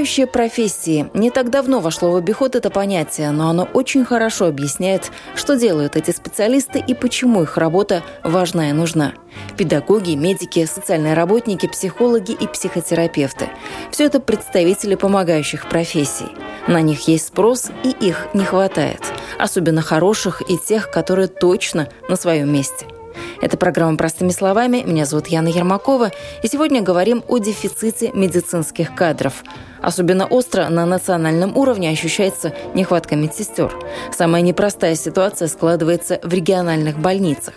Помогающие 0.00 0.26
профессии. 0.26 1.10
Не 1.12 1.30
так 1.30 1.50
давно 1.50 1.80
вошло 1.80 2.10
в 2.10 2.16
обиход 2.16 2.56
это 2.56 2.70
понятие, 2.70 3.32
но 3.32 3.50
оно 3.50 3.68
очень 3.74 4.06
хорошо 4.06 4.46
объясняет, 4.46 5.10
что 5.36 5.58
делают 5.58 5.94
эти 5.94 6.10
специалисты 6.10 6.78
и 6.78 6.94
почему 6.94 7.42
их 7.42 7.58
работа 7.58 8.02
важна 8.24 8.70
и 8.70 8.72
нужна. 8.72 9.12
Педагоги, 9.58 10.14
медики, 10.14 10.64
социальные 10.64 11.12
работники, 11.12 11.66
психологи 11.66 12.32
и 12.32 12.46
психотерапевты. 12.46 13.50
Все 13.90 14.06
это 14.06 14.20
представители 14.20 14.94
помогающих 14.94 15.68
профессий. 15.68 16.28
На 16.66 16.80
них 16.80 17.06
есть 17.06 17.26
спрос, 17.26 17.70
и 17.84 17.90
их 17.90 18.28
не 18.32 18.46
хватает. 18.46 19.02
Особенно 19.38 19.82
хороших 19.82 20.40
и 20.48 20.56
тех, 20.56 20.90
которые 20.90 21.28
точно 21.28 21.90
на 22.08 22.16
своем 22.16 22.50
месте– 22.50 22.86
это 23.40 23.56
программа 23.56 23.96
«Простыми 23.96 24.30
словами». 24.30 24.82
Меня 24.84 25.04
зовут 25.04 25.28
Яна 25.28 25.48
Ермакова. 25.48 26.10
И 26.42 26.48
сегодня 26.48 26.82
говорим 26.82 27.24
о 27.28 27.38
дефиците 27.38 28.10
медицинских 28.12 28.94
кадров. 28.94 29.44
Особенно 29.80 30.26
остро 30.26 30.68
на 30.68 30.84
национальном 30.86 31.56
уровне 31.56 31.90
ощущается 31.90 32.52
нехватка 32.74 33.16
медсестер. 33.16 33.72
Самая 34.12 34.42
непростая 34.42 34.94
ситуация 34.94 35.48
складывается 35.48 36.20
в 36.22 36.32
региональных 36.32 36.98
больницах. 36.98 37.54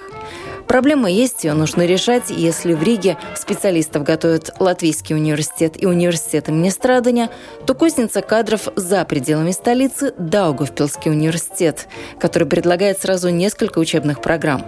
Проблема 0.68 1.12
есть, 1.12 1.44
ее 1.44 1.54
нужно 1.54 1.86
решать. 1.86 2.30
Если 2.30 2.74
в 2.74 2.82
Риге 2.82 3.18
специалистов 3.36 4.04
готовят 4.04 4.52
Латвийский 4.60 5.16
университет 5.16 5.82
и 5.82 5.86
университет 5.86 6.50
имени 6.50 6.70
Страдания, 6.70 7.30
то 7.66 7.74
кузница 7.76 8.22
кадров 8.22 8.70
за 8.76 9.04
пределами 9.06 9.52
столицы– 9.52 10.14
Даугавпилский 10.18 11.12
университет, 11.12 11.88
который 12.20 12.48
предлагает 12.48 13.02
сразу 13.02 13.30
несколько 13.30 13.80
учебных 13.80 14.22
программ. 14.22 14.64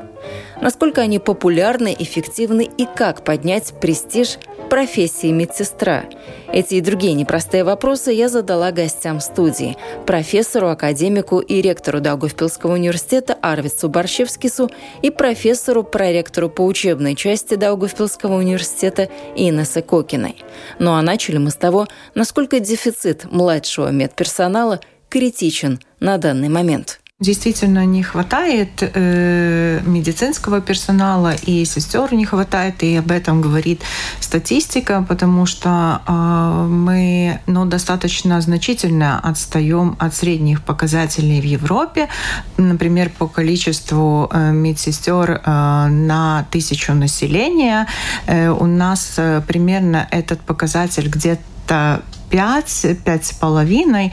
Насколько 0.62 1.02
они 1.02 1.20
популярны, 1.20 1.96
эффективны 1.98 2.70
и 2.78 2.86
как 2.86 3.24
поднять 3.24 3.74
престиж 3.80 4.38
профессии 4.70 5.32
медсестра? 5.32 6.06
Эти 6.52 6.76
и 6.76 6.82
другие 6.82 7.14
непростые 7.14 7.64
вопросы 7.64 8.12
я 8.12 8.30
задала 8.30 8.72
гостям 8.72 9.20
студии. 9.20 9.78
Профессору, 10.06 10.70
академику 10.70 11.40
и 11.40 11.62
ректору 11.62 12.00
Даугавпилского 12.00 12.74
университета 12.74 13.38
Арвицу 13.42 13.90
Борщевскису 13.90 14.70
и 15.02 15.10
профессору, 15.10 15.84
проректору 15.84 16.50
по 16.50 16.62
учебной 16.62 17.16
части 17.16 17.56
Даугавпилского 17.56 18.36
университета 18.36 19.10
Инессе 19.36 19.82
Кокиной. 19.82 20.44
Ну 20.80 20.94
а 20.94 21.02
начали 21.02 21.38
мы 21.38 21.52
с 21.52 21.56
того, 21.56 21.88
насколько 22.14 22.60
дефицит 22.60 23.32
младшего 23.32 23.90
медперсонала 23.90 24.80
критичен 25.10 25.80
на 26.00 26.18
данный 26.18 26.50
момент. 26.50 27.00
Действительно 27.22 27.86
не 27.86 28.04
хватает 28.04 28.82
э, 28.82 29.80
медицинского 29.86 30.60
персонала 30.60 31.34
и 31.48 31.64
сестер 31.64 32.14
не 32.14 32.26
хватает, 32.26 32.84
и 32.84 32.98
об 32.98 33.10
этом 33.10 33.42
говорит 33.42 33.82
статистика, 34.20 35.02
потому 35.08 35.46
что 35.46 36.02
э, 36.06 36.68
мы 36.68 37.40
ну, 37.48 37.66
достаточно 37.66 38.42
значительно 38.42 39.22
отстаем 39.22 39.96
от 39.98 40.14
средних 40.14 40.62
показателей 40.62 41.40
в 41.40 41.46
Европе. 41.46 42.10
Например, 42.58 43.10
по 43.18 43.28
количеству 43.28 44.30
э, 44.30 44.52
медсестер 44.52 45.32
э, 45.32 45.88
на 45.88 46.46
тысячу 46.52 46.94
населения 46.94 47.88
э, 48.28 48.50
у 48.50 48.66
нас 48.66 49.14
э, 49.16 49.42
примерно 49.48 50.06
этот 50.12 50.42
показатель 50.42 51.08
где-то 51.08 52.02
5, 52.30 52.86
5,5. 53.06 54.12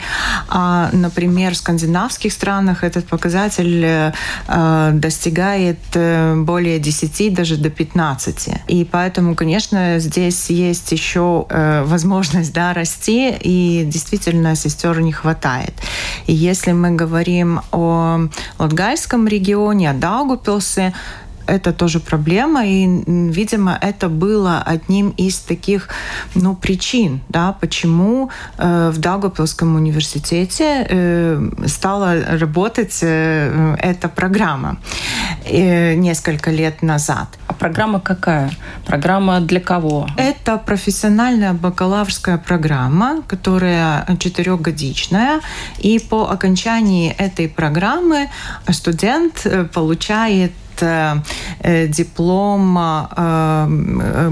А, 0.49 0.89
например, 0.91 1.53
в 1.53 1.57
скандинавских 1.57 2.31
странах 2.31 2.83
этот 2.83 3.07
показатель 3.07 3.83
э, 3.85 4.91
достигает 4.93 5.79
э, 5.93 6.35
более 6.35 6.79
10, 6.79 7.33
даже 7.33 7.57
до 7.57 7.69
15. 7.69 8.49
И 8.67 8.85
поэтому, 8.85 9.35
конечно, 9.35 9.99
здесь 9.99 10.49
есть 10.49 10.91
еще 10.91 11.45
э, 11.49 11.83
возможность 11.85 12.53
да, 12.53 12.73
расти, 12.73 13.33
и 13.39 13.83
действительно 13.85 14.55
сестер 14.55 15.01
не 15.01 15.11
хватает. 15.11 15.73
И 16.27 16.33
если 16.33 16.71
мы 16.71 16.91
говорим 16.91 17.61
о 17.71 18.27
Латгальском 18.57 19.27
регионе, 19.27 19.91
о 19.91 19.93
Даугупилсе, 19.93 20.93
это 21.47 21.73
тоже 21.73 21.99
проблема, 21.99 22.65
и, 22.65 22.87
видимо, 23.07 23.77
это 23.81 24.09
было 24.09 24.61
одним 24.61 25.09
из 25.09 25.39
таких 25.39 25.89
ну, 26.35 26.55
причин, 26.55 27.21
да, 27.29 27.53
почему 27.53 28.29
э, 28.57 28.91
в 28.93 28.97
Даугавпилском 28.99 29.75
университете 29.75 30.85
э, 30.89 31.49
стала 31.67 32.15
работать 32.39 32.99
э, 33.01 33.75
эта 33.79 34.09
программа 34.09 34.77
э, 35.45 35.95
несколько 35.95 36.51
лет 36.51 36.81
назад. 36.81 37.27
А 37.47 37.53
программа 37.53 37.99
какая? 37.99 38.51
Программа 38.85 39.39
для 39.41 39.59
кого? 39.59 40.07
Это 40.17 40.57
профессиональная 40.57 41.53
бакалаврская 41.53 42.37
программа, 42.37 43.21
которая 43.27 44.05
четырехгодичная, 44.19 45.41
и 45.79 45.99
по 45.99 46.29
окончании 46.29 47.11
этой 47.17 47.47
программы 47.47 48.29
студент 48.69 49.41
э, 49.45 49.65
получает 49.65 50.51
diploma 51.93 52.87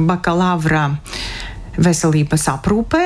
bakalaura 0.08 0.88
veselības 1.78 2.48
aprūpē. 2.56 3.04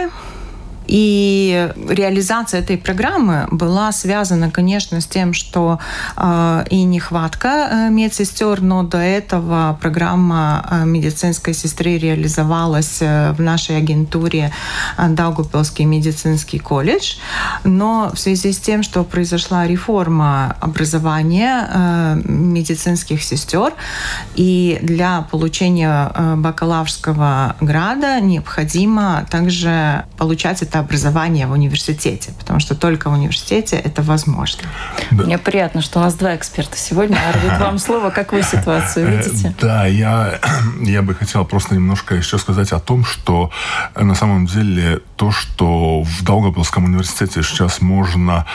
И 0.88 1.72
реализация 1.90 2.62
этой 2.62 2.78
программы 2.78 3.48
была 3.52 3.92
связана, 3.92 4.50
конечно, 4.52 5.02
с 5.02 5.06
тем, 5.06 5.34
что 5.34 5.80
э, 6.16 6.66
и 6.70 6.84
нехватка 6.84 7.70
э, 7.72 7.90
медсестер, 7.90 8.62
но 8.62 8.84
до 8.84 8.98
этого 8.98 9.78
программа 9.82 10.66
э, 10.70 10.86
медицинской 10.86 11.54
сестры 11.54 11.98
реализовалась 11.98 13.02
э, 13.02 13.32
в 13.34 13.42
нашей 13.42 13.78
агентуре 13.78 14.52
Даугупилский 14.98 15.86
медицинский 15.86 16.60
колледж. 16.60 17.16
Но 17.64 18.12
в 18.14 18.20
связи 18.20 18.52
с 18.52 18.60
тем, 18.60 18.84
что 18.84 19.04
произошла 19.04 19.68
реформа 19.68 20.56
образования 20.60 21.68
э, 21.68 22.22
медицинских 22.26 23.24
сестер, 23.24 23.74
и 24.36 24.80
для 24.82 25.22
получения 25.32 26.12
бакалаврского 26.36 27.56
града 27.62 28.20
необходимо 28.20 29.26
также 29.30 30.06
получать 30.18 30.62
это 30.76 30.80
образование 30.80 31.48
в 31.48 31.52
университете, 31.52 32.34
потому 32.38 32.60
что 32.60 32.76
только 32.76 33.10
в 33.10 33.14
университете 33.14 33.78
это 33.78 34.02
возможно. 34.02 34.64
Да. 35.12 35.24
Мне 35.24 35.38
приятно, 35.38 35.82
что 35.82 36.00
у 36.00 36.02
нас 36.02 36.16
два 36.16 36.36
эксперта 36.36 36.78
сегодня. 36.78 37.18
Арвид, 37.30 37.60
вам 37.60 37.80
слово, 37.80 38.10
как 38.10 38.34
вы 38.34 38.44
ситуацию 38.44 39.08
э, 39.08 39.18
видите? 39.18 39.54
Да, 39.62 39.86
я, 39.86 40.40
я 40.82 41.02
бы 41.02 41.16
хотел 41.16 41.46
просто 41.46 41.76
немножко 41.76 42.16
еще 42.16 42.38
сказать 42.38 42.72
о 42.74 42.80
том, 42.80 43.06
что 43.06 43.52
э, 43.96 44.04
на 44.04 44.16
самом 44.16 44.46
деле 44.46 45.00
то, 45.16 45.32
что 45.32 46.04
в 46.04 46.24
Долгопилском 46.24 46.86
университете 46.86 47.44
сейчас 47.44 47.82
можно 47.82 48.46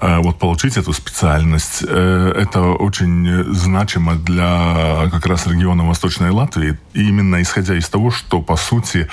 э, 0.00 0.18
вот 0.18 0.38
получить 0.38 0.76
эту 0.76 0.92
специальность, 0.92 1.82
это 1.82 2.60
очень 2.60 3.44
значимо 3.54 4.14
для 4.14 5.08
как 5.10 5.26
раз 5.26 5.46
региона 5.46 5.84
Восточной 5.84 6.30
Латвии. 6.30 6.78
И 6.94 7.08
именно 7.08 7.40
исходя 7.40 7.74
из 7.74 7.88
того, 7.88 8.10
что, 8.10 8.42
по 8.42 8.56
сути, 8.56 9.08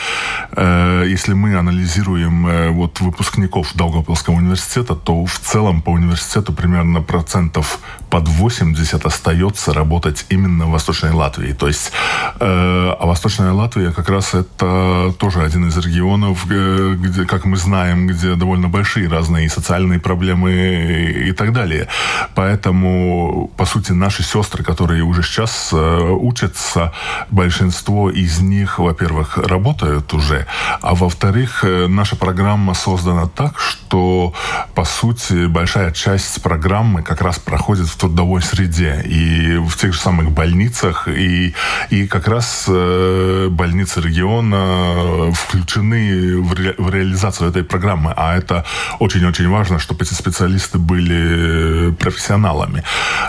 если 0.55 1.33
мы 1.33 1.55
анализируем 1.55 2.47
вот 2.71 2.99
выпускников 2.99 3.75
Долгопилского 3.75 4.35
университета, 4.35 4.95
то 4.95 5.25
в 5.25 5.39
целом 5.39 5.81
по 5.81 5.91
университету 5.91 6.53
примерно 6.53 7.01
процентов 7.01 7.79
под 8.09 8.27
80 8.27 9.05
остается 9.05 9.73
работать 9.73 10.25
именно 10.29 10.65
в 10.65 10.71
Восточной 10.71 11.11
Латвии. 11.11 11.53
То 11.53 11.67
есть, 11.67 11.91
э, 12.39 12.95
а 12.99 13.05
Восточная 13.05 13.51
Латвия 13.51 13.91
как 13.91 14.09
раз 14.09 14.33
это 14.33 15.13
тоже 15.19 15.43
один 15.43 15.67
из 15.67 15.77
регионов, 15.77 16.45
где, 16.47 17.25
как 17.25 17.45
мы 17.45 17.57
знаем, 17.57 18.07
где 18.07 18.35
довольно 18.35 18.69
большие 18.69 19.07
разные 19.09 19.49
социальные 19.49 19.99
проблемы 19.99 20.51
и, 20.51 21.29
и 21.29 21.31
так 21.31 21.53
далее. 21.53 21.87
Поэтому, 22.35 23.51
по 23.57 23.65
сути, 23.65 23.91
наши 23.91 24.23
сестры, 24.23 24.63
которые 24.63 25.03
уже 25.03 25.23
сейчас 25.23 25.69
э, 25.73 25.99
учатся, 26.11 26.93
большинство 27.29 28.09
из 28.09 28.39
них, 28.39 28.79
во-первых, 28.79 29.37
работают 29.37 30.13
уже, 30.13 30.45
а 30.81 30.95
во-вторых, 30.95 31.63
э, 31.63 31.87
наша 31.87 32.15
программа 32.15 32.46
создана 32.73 33.27
так, 33.27 33.59
что, 33.59 34.33
по 34.73 34.85
сути, 34.85 35.47
большая 35.47 35.91
часть 35.91 36.41
программы 36.41 37.01
как 37.01 37.21
раз 37.21 37.39
проходит 37.39 37.87
в 37.87 37.97
трудовой 37.97 38.41
среде 38.41 39.01
и 39.05 39.57
в 39.57 39.75
тех 39.75 39.93
же 39.93 39.99
самых 39.99 40.31
больницах, 40.31 41.07
и, 41.07 41.53
и 41.89 42.07
как 42.07 42.27
раз 42.27 42.65
э, 42.67 43.47
больницы 43.49 44.01
региона 44.01 45.31
включены 45.33 46.41
в, 46.41 46.53
ре, 46.53 46.75
в 46.77 46.89
реализацию 46.93 47.49
этой 47.49 47.63
программы, 47.63 48.13
а 48.15 48.35
это 48.37 48.63
очень-очень 48.99 49.49
важно, 49.49 49.79
чтобы 49.79 50.03
эти 50.03 50.13
специалисты 50.13 50.77
были 50.77 51.91
профессионалами. 51.93 52.83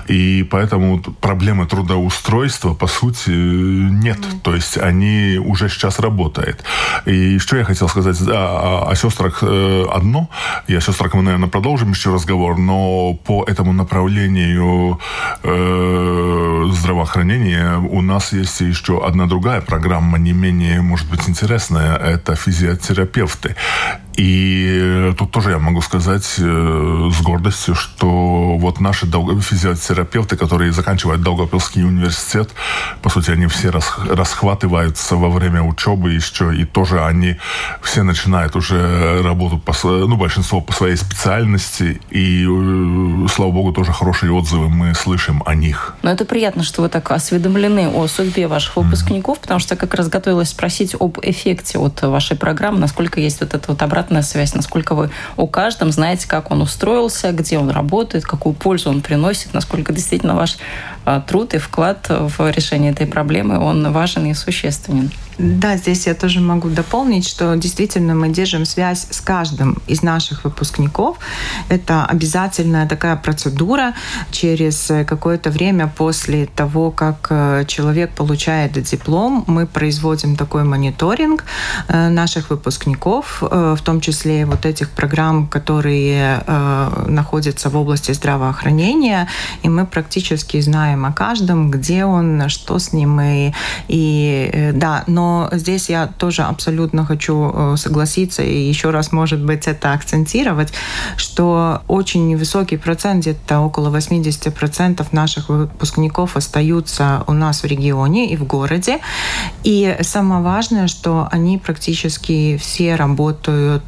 И 0.08 0.46
поэтому 0.50 1.00
проблемы 1.20 1.66
трудоустройства, 1.66 2.74
по 2.74 2.86
сути, 2.86 3.30
нет. 3.30 4.18
Mm. 4.18 4.40
То 4.42 4.54
есть 4.54 4.78
они 4.78 5.38
уже 5.44 5.68
сейчас 5.68 5.98
работают. 6.00 6.64
И 7.06 7.38
что 7.38 7.56
я 7.56 7.64
хотел 7.64 7.88
сказать 7.88 8.16
о, 8.28 8.86
о, 8.86 8.90
о 8.90 8.96
сестрах 9.08 9.42
э, 9.42 9.84
одно. 9.90 10.28
И 10.68 10.76
о 10.76 10.80
сестрах 10.80 11.14
мы, 11.14 11.22
наверное, 11.22 11.48
продолжим 11.48 11.90
еще 11.90 12.12
разговор, 12.12 12.58
но 12.58 13.14
по 13.14 13.44
этому 13.44 13.72
направлению 13.72 14.98
э, 15.42 16.64
здравоохранения 16.72 17.78
у 17.78 18.02
нас 18.02 18.32
есть 18.32 18.60
еще 18.60 19.06
одна 19.06 19.26
другая 19.26 19.60
программа, 19.60 20.18
не 20.18 20.32
менее, 20.32 20.80
может 20.82 21.08
быть, 21.10 21.28
интересная. 21.28 21.96
Это 21.96 22.34
физиотерапевты. 22.34 23.54
И 24.18 25.14
тут 25.16 25.30
тоже 25.30 25.52
я 25.52 25.58
могу 25.58 25.80
сказать 25.80 26.26
э, 26.38 27.10
с 27.12 27.22
гордостью, 27.22 27.76
что 27.76 28.56
вот 28.58 28.80
наши 28.80 29.06
физиотерапевты, 29.06 30.36
которые 30.36 30.72
заканчивают 30.72 31.22
Долгопилский 31.22 31.84
университет, 31.84 32.50
по 33.00 33.10
сути, 33.10 33.30
они 33.30 33.46
все 33.46 33.70
расхватываются 33.70 35.14
во 35.14 35.30
время 35.30 35.62
учебы 35.62 36.12
еще, 36.14 36.52
и 36.52 36.64
тоже 36.64 37.04
они 37.04 37.36
все 37.80 38.02
начинают 38.02 38.56
уже 38.56 39.22
работу, 39.22 39.56
по, 39.56 39.72
ну, 39.84 40.16
большинство 40.16 40.60
по 40.60 40.72
своей 40.72 40.96
специальности, 40.96 42.00
и, 42.10 42.44
э, 42.44 43.28
слава 43.28 43.52
богу, 43.52 43.72
тоже 43.72 43.92
хорошие 43.92 44.32
отзывы 44.32 44.68
мы 44.68 44.94
слышим 44.94 45.44
о 45.46 45.54
них. 45.54 45.94
Но 46.02 46.10
это 46.10 46.24
приятно, 46.24 46.64
что 46.64 46.82
вы 46.82 46.88
так 46.88 47.08
осведомлены 47.12 47.88
о 47.88 48.08
судьбе 48.08 48.48
ваших 48.48 48.78
выпускников, 48.78 49.38
mm-hmm. 49.38 49.42
потому 49.42 49.60
что 49.60 49.74
я 49.74 49.78
как 49.78 49.94
раз 49.94 50.08
готовилась 50.08 50.48
спросить 50.48 50.96
об 50.98 51.20
эффекте 51.22 51.78
от 51.78 52.02
вашей 52.02 52.36
программы, 52.36 52.80
насколько 52.80 53.20
есть 53.20 53.40
вот 53.40 53.54
эта 53.54 53.68
вот 53.68 53.80
обратная 53.80 54.07
обратная 54.08 54.22
связь, 54.22 54.54
насколько 54.54 54.94
вы 54.94 55.10
о 55.36 55.46
каждом 55.46 55.92
знаете, 55.92 56.26
как 56.26 56.50
он 56.50 56.62
устроился, 56.62 57.32
где 57.32 57.58
он 57.58 57.70
работает, 57.70 58.24
какую 58.24 58.54
пользу 58.54 58.90
он 58.90 59.02
приносит, 59.02 59.52
насколько 59.52 59.92
действительно 59.92 60.34
ваш 60.34 60.56
а, 61.04 61.20
труд 61.20 61.54
и 61.54 61.58
вклад 61.58 62.06
в 62.08 62.50
решение 62.50 62.92
этой 62.92 63.06
проблемы, 63.06 63.58
он 63.58 63.92
важен 63.92 64.26
и 64.26 64.34
существенен. 64.34 65.10
Да, 65.38 65.76
здесь 65.76 66.08
я 66.08 66.14
тоже 66.14 66.40
могу 66.40 66.68
дополнить, 66.68 67.26
что 67.28 67.54
действительно 67.56 68.14
мы 68.16 68.28
держим 68.28 68.64
связь 68.64 69.06
с 69.10 69.20
каждым 69.20 69.78
из 69.86 70.02
наших 70.02 70.42
выпускников. 70.42 71.18
Это 71.68 72.04
обязательная 72.04 72.88
такая 72.88 73.14
процедура 73.14 73.94
через 74.32 74.90
какое-то 75.06 75.50
время 75.50 75.86
после 75.96 76.46
того, 76.46 76.90
как 76.90 77.28
э, 77.30 77.64
человек 77.68 78.10
получает 78.10 78.72
диплом, 78.72 79.44
мы 79.46 79.66
производим 79.66 80.34
такой 80.34 80.64
мониторинг 80.64 81.44
э, 81.86 82.08
наших 82.08 82.50
выпускников, 82.50 83.40
э, 83.42 83.76
в 83.78 83.82
том 83.82 84.00
числе 84.00 84.44
вот 84.44 84.66
этих 84.66 84.90
программ, 84.90 85.46
которые 85.46 86.42
находятся 87.06 87.68
в 87.68 87.76
области 87.76 88.12
здравоохранения, 88.12 89.28
и 89.62 89.68
мы 89.68 89.86
практически 89.86 90.60
знаем 90.60 91.04
о 91.04 91.12
каждом, 91.12 91.70
где 91.70 92.04
он, 92.04 92.48
что 92.48 92.78
с 92.78 92.92
ним, 92.92 93.20
и, 93.20 93.52
и 93.88 94.70
да, 94.74 95.04
но 95.06 95.27
здесь 95.52 95.88
я 95.88 96.06
тоже 96.06 96.42
абсолютно 96.42 97.04
хочу 97.04 97.52
э, 97.52 97.76
согласиться 97.76 98.42
и 98.42 98.68
еще 98.68 98.90
раз, 98.90 99.12
может 99.12 99.40
быть, 99.44 99.66
это 99.66 99.92
акцентировать, 99.92 100.72
что 101.16 101.82
очень 101.88 102.36
высокий 102.36 102.76
процент, 102.76 103.22
где-то 103.22 103.60
около 103.60 103.96
80% 103.96 105.06
наших 105.12 105.48
выпускников 105.48 106.36
остаются 106.36 107.24
у 107.26 107.32
нас 107.32 107.62
в 107.62 107.66
регионе 107.66 108.30
и 108.32 108.36
в 108.36 108.44
городе. 108.44 108.98
И 109.64 109.96
самое 110.02 110.42
важное, 110.42 110.88
что 110.88 111.28
они 111.30 111.58
практически 111.58 112.56
все 112.56 112.96
работают 112.96 113.82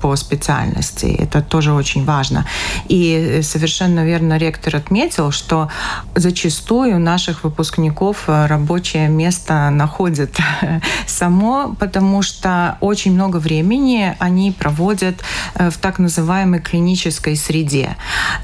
по 0.00 0.16
специальности. 0.16 1.06
Это 1.06 1.42
тоже 1.42 1.72
очень 1.72 2.04
важно. 2.04 2.46
И 2.88 3.40
совершенно 3.42 4.04
верно 4.04 4.38
ректор 4.38 4.76
отметил, 4.76 5.30
что 5.30 5.68
зачастую 6.14 6.98
наших 6.98 7.44
выпускников 7.44 8.24
э, 8.26 8.46
рабочее 8.46 9.08
место 9.08 9.70
находит 9.70 10.38
само, 11.06 11.74
потому 11.78 12.22
что 12.22 12.76
очень 12.80 13.12
много 13.14 13.36
времени 13.38 14.16
они 14.18 14.52
проводят 14.52 15.16
э, 15.54 15.70
в 15.70 15.76
так 15.78 15.98
называемой 15.98 16.60
клинической 16.60 17.36
среде. 17.36 17.96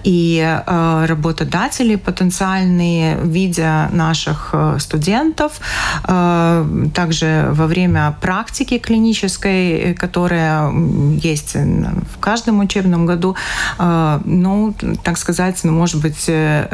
И 0.05 0.61
работодатели 0.67 1.97
потенциальные, 1.97 3.19
видя 3.23 3.89
наших 3.93 4.55
студентов, 4.79 5.61
также 6.03 7.49
во 7.51 7.67
время 7.67 8.17
практики 8.21 8.79
клинической, 8.79 9.95
которая 9.95 10.71
есть 11.17 11.55
в 11.55 12.19
каждом 12.21 12.61
учебном 12.61 13.07
году. 13.07 13.37
А, 13.79 14.21
ну, 14.25 14.75
так 15.03 15.19
сказать, 15.19 15.59
ну, 15.65 15.73
может 15.73 16.01
быть, 16.01 16.25
э, 16.29 16.69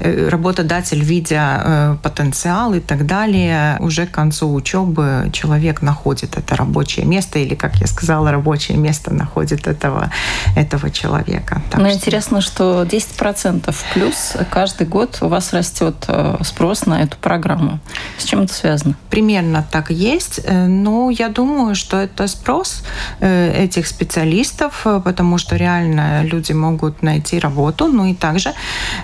э, 0.00 0.28
работодатель, 0.28 1.02
видя 1.02 1.62
э, 1.64 1.96
потенциал 2.02 2.74
и 2.74 2.80
так 2.80 3.06
далее, 3.06 3.76
уже 3.80 4.06
к 4.06 4.10
концу 4.10 4.52
учебы 4.52 5.30
человек 5.32 5.82
находит 5.82 6.36
это 6.36 6.56
рабочее 6.56 7.06
место, 7.06 7.38
или, 7.38 7.54
как 7.54 7.76
я 7.76 7.86
сказала, 7.86 8.30
рабочее 8.30 8.78
место 8.78 9.12
находит 9.12 9.66
этого, 9.66 10.10
этого 10.56 10.90
человека. 10.90 11.62
Так 11.70 11.80
Но 11.80 11.88
что... 11.88 11.96
интересно, 11.96 12.40
что 12.40 12.82
10% 12.82 13.74
плюс 13.94 14.36
каждый 14.50 14.86
год 14.86 15.18
у 15.20 15.28
вас 15.28 15.52
растет 15.52 16.06
спрос 16.42 16.86
на 16.86 17.02
эту 17.02 17.16
программу. 17.16 17.80
С 18.18 18.24
чем 18.24 18.42
это 18.42 18.54
связано? 18.54 18.94
Примерно 19.10 19.64
так 19.70 19.90
есть. 19.90 20.40
Но 20.48 21.10
я 21.10 21.28
думаю, 21.28 21.74
что 21.74 21.96
это 21.96 22.26
спрос 22.26 22.74
Э, 22.74 23.03
этих 23.20 23.86
специалистов, 23.86 24.82
э, 24.84 25.00
потому 25.04 25.38
что 25.38 25.56
реально 25.56 26.22
люди 26.24 26.52
могут 26.52 27.02
найти 27.02 27.38
работу. 27.38 27.88
Ну 27.88 28.06
и 28.06 28.14
также, 28.14 28.50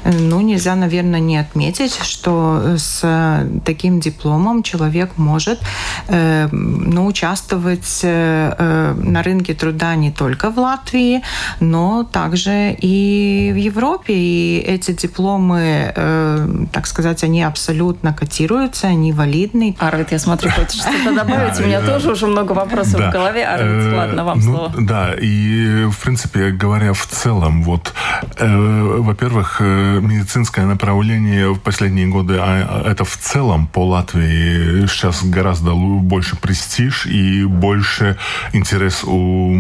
э, 0.05 0.13
ну 0.13 0.41
нельзя, 0.41 0.75
наверное, 0.75 1.21
не 1.21 1.39
отметить, 1.39 1.99
что 2.03 2.77
с 2.77 3.47
таким 3.65 4.01
дипломом 4.01 4.63
человек 4.63 5.11
может 5.17 5.61
ну, 6.09 7.07
участвовать 7.07 8.01
на 8.03 9.23
рынке 9.23 9.55
труда 9.55 9.95
не 9.95 10.11
только 10.11 10.51
в 10.51 10.59
Латвии, 10.59 11.23
но 11.61 12.05
также 12.05 12.77
и 12.81 13.51
в 13.53 13.57
Европе. 13.57 14.15
И 14.15 14.59
эти 14.59 14.93
дипломы, 14.93 15.93
так 16.73 16.87
сказать, 16.87 17.25
они 17.25 17.43
абсолютно 17.43 18.13
котируются, 18.13 18.89
они 18.89 19.13
валидны. 19.13 19.77
Арвид, 19.79 20.13
я 20.13 20.19
смотрю, 20.19 20.51
хочешь 20.51 20.81
что-то 20.81 21.15
добавить? 21.15 21.61
У 21.61 21.63
меня 21.63 21.81
тоже 21.81 22.13
уже 22.13 22.27
много 22.27 22.53
вопросов 22.53 23.01
в 23.01 23.11
голове. 23.11 23.45
Арвид, 23.45 23.90
ладно, 23.97 24.25
вам 24.25 24.39
ну, 24.39 24.45
слово. 24.45 24.75
Да, 24.79 25.15
и 25.21 25.87
в 25.87 25.99
принципе 25.99 26.51
говоря 26.51 26.93
в 26.93 27.07
целом, 27.07 27.63
вот, 27.63 27.93
э, 28.39 28.47
во-первых, 28.99 29.57
э, 29.61 30.01
медицинское 30.01 30.67
направление 30.67 31.53
в 31.53 31.61
последние 31.61 32.07
годы, 32.07 32.37
а, 32.39 32.83
это 32.87 33.05
в 33.05 33.17
целом 33.17 33.67
по 33.67 33.87
Латвии 33.87 34.87
сейчас 34.87 35.25
гораздо 35.25 35.75
больше 35.75 36.37
престиж 36.37 37.07
и 37.07 37.45
больше 37.45 38.17
интерес 38.53 39.05
у 39.05 39.51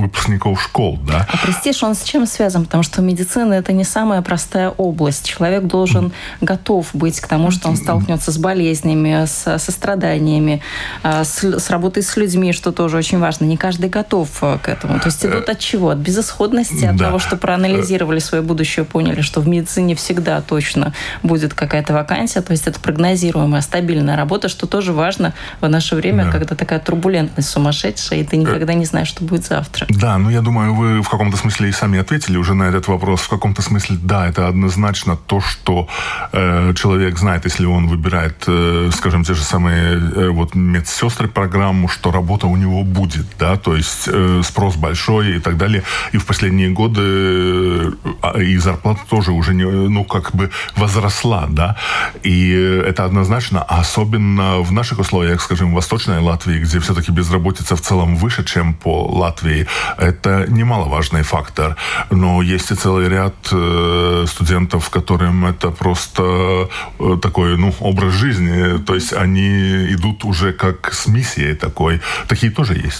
выпускников 0.00 0.62
школ, 0.62 0.98
да. 1.06 1.26
А 1.30 1.36
престиж, 1.38 1.82
он 1.82 1.94
с 1.94 2.02
чем 2.02 2.26
связан? 2.26 2.64
Потому 2.64 2.82
что 2.82 3.02
медицина 3.02 3.54
это 3.54 3.72
не 3.72 3.84
самая 3.84 4.22
простая 4.22 4.70
область. 4.70 5.28
Человек 5.28 5.64
должен 5.64 6.06
mm. 6.06 6.12
готов 6.40 6.88
быть 6.92 7.20
к 7.20 7.26
тому, 7.26 7.50
что 7.50 7.68
он 7.68 7.76
столкнется 7.76 8.32
с 8.32 8.38
болезнями, 8.38 9.24
с, 9.26 9.58
со 9.58 9.72
страданиями, 9.72 10.60
э, 11.02 11.24
с, 11.24 11.42
с 11.44 11.70
работой 11.70 12.02
с 12.02 12.16
людьми, 12.16 12.52
что 12.52 12.72
тоже 12.72 12.96
очень 12.96 13.11
важно. 13.20 13.44
Не 13.44 13.56
каждый 13.56 13.88
готов 13.88 14.28
э, 14.42 14.58
к 14.62 14.68
этому. 14.68 14.98
То 14.98 15.06
есть 15.06 15.24
идут 15.24 15.48
от 15.48 15.58
чего? 15.58 15.90
От 15.90 15.98
безысходности, 15.98 16.84
от 16.84 16.96
да. 16.96 17.06
того, 17.06 17.18
что 17.18 17.36
проанализировали 17.36 18.18
свое 18.18 18.42
будущее, 18.42 18.84
поняли, 18.84 19.20
что 19.20 19.40
в 19.40 19.48
медицине 19.48 19.94
всегда 19.94 20.40
точно 20.40 20.92
будет 21.22 21.54
какая-то 21.54 21.92
вакансия. 21.92 22.40
То 22.42 22.52
есть 22.52 22.66
это 22.66 22.80
прогнозируемая, 22.80 23.60
стабильная 23.60 24.16
работа, 24.16 24.48
что 24.48 24.66
тоже 24.66 24.92
важно 24.92 25.34
в 25.60 25.68
наше 25.68 25.96
время, 25.96 26.26
да. 26.26 26.30
когда 26.30 26.54
такая 26.54 26.78
турбулентность 26.78 27.48
сумасшедшая, 27.48 28.20
и 28.20 28.24
ты 28.24 28.36
никогда 28.36 28.74
не 28.74 28.84
знаешь, 28.84 29.08
что 29.08 29.24
будет 29.24 29.44
завтра. 29.44 29.86
Да, 29.88 30.18
ну 30.18 30.30
я 30.30 30.40
думаю, 30.40 30.74
вы 30.74 31.02
в 31.02 31.08
каком-то 31.08 31.36
смысле 31.36 31.68
и 31.68 31.72
сами 31.72 31.98
ответили 31.98 32.36
уже 32.36 32.54
на 32.54 32.64
этот 32.64 32.88
вопрос. 32.88 33.20
В 33.22 33.28
каком-то 33.28 33.62
смысле, 33.62 33.96
да, 34.02 34.28
это 34.28 34.48
однозначно 34.48 35.16
то, 35.16 35.40
что 35.40 35.88
э, 36.32 36.72
человек 36.74 37.18
знает, 37.18 37.44
если 37.44 37.66
он 37.66 37.88
выбирает, 37.88 38.44
э, 38.46 38.90
скажем, 38.92 39.24
те 39.24 39.34
же 39.34 39.42
самые 39.42 39.94
э, 39.96 40.28
вот 40.30 40.54
медсестры 40.54 41.28
программу, 41.28 41.88
что 41.88 42.10
работа 42.10 42.46
у 42.46 42.56
него 42.56 42.84
будет 42.84 43.01
будет, 43.02 43.26
да, 43.38 43.56
то 43.56 43.74
есть 43.76 44.08
э, 44.12 44.42
спрос 44.44 44.76
большой 44.76 45.36
и 45.36 45.40
так 45.40 45.56
далее. 45.56 45.82
И 46.14 46.18
в 46.18 46.24
последние 46.24 46.68
годы 46.68 47.02
э, 47.02 48.42
и 48.42 48.58
зарплата 48.58 49.00
тоже 49.10 49.32
уже, 49.32 49.54
не, 49.54 49.64
ну, 49.64 50.04
как 50.04 50.30
бы 50.36 50.50
возросла, 50.76 51.46
да, 51.48 51.76
и 52.22 52.50
это 52.86 53.04
однозначно, 53.04 53.62
особенно 53.80 54.62
в 54.62 54.72
наших 54.72 55.00
условиях, 55.00 55.42
скажем, 55.42 55.72
в 55.72 55.74
Восточной 55.74 56.20
Латвии, 56.20 56.60
где 56.60 56.78
все-таки 56.78 57.12
безработица 57.12 57.74
в 57.74 57.80
целом 57.80 58.16
выше, 58.16 58.44
чем 58.44 58.74
по 58.74 59.08
Латвии, 59.20 59.66
это 59.98 60.46
немаловажный 60.48 61.22
фактор. 61.22 61.76
Но 62.10 62.42
есть 62.42 62.70
и 62.70 62.74
целый 62.74 63.08
ряд 63.08 63.34
э, 63.52 64.26
студентов, 64.28 64.90
которым 64.90 65.46
это 65.46 65.70
просто 65.70 66.68
э, 66.98 67.18
такой, 67.22 67.56
ну, 67.58 67.74
образ 67.80 68.14
жизни, 68.14 68.78
то 68.86 68.94
есть 68.94 69.12
они 69.12 69.92
идут 69.94 70.24
уже 70.24 70.52
как 70.52 70.92
с 70.94 71.08
миссией 71.08 71.54
такой. 71.54 72.00
Такие 72.28 72.52
тоже 72.52 72.74
есть. 72.74 72.91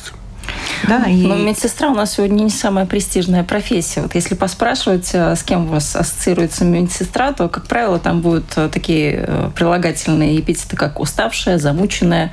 Да, 0.88 1.06
и... 1.06 1.26
Но 1.26 1.36
медсестра 1.36 1.90
у 1.90 1.94
нас 1.94 2.14
сегодня 2.14 2.44
не 2.44 2.50
самая 2.50 2.86
престижная 2.86 3.44
профессия. 3.44 4.02
Вот 4.02 4.14
если 4.14 4.34
поспрашивать, 4.34 5.10
э, 5.12 5.36
с 5.36 5.42
кем 5.42 5.66
у 5.66 5.68
вас 5.68 5.94
ассоциируется 5.94 6.64
медсестра, 6.64 7.32
то, 7.32 7.48
как 7.48 7.66
правило, 7.66 7.98
там 7.98 8.20
будут 8.20 8.46
э, 8.56 8.68
такие 8.68 9.24
э, 9.26 9.50
прилагательные 9.54 10.38
эпитеты, 10.40 10.76
как 10.76 11.00
уставшая, 11.00 11.58
замученная 11.58 12.32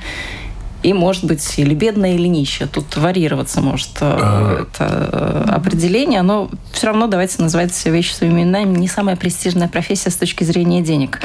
и, 0.82 0.92
может 0.92 1.24
быть, 1.24 1.58
или 1.58 1.74
бедная, 1.74 2.14
или 2.14 2.26
нищая. 2.26 2.66
Тут 2.66 2.96
варьироваться 2.96 3.60
может 3.60 3.90
а... 4.00 4.62
это 4.62 5.44
определение, 5.54 6.22
но 6.22 6.50
все 6.72 6.86
равно 6.86 7.06
давайте 7.06 7.42
называть 7.42 7.84
вещи 7.84 8.14
своими 8.14 8.42
именами. 8.42 8.78
Не 8.78 8.88
самая 8.88 9.16
престижная 9.16 9.68
профессия 9.68 10.10
с 10.10 10.16
точки 10.16 10.42
зрения 10.42 10.80
денег. 10.80 11.20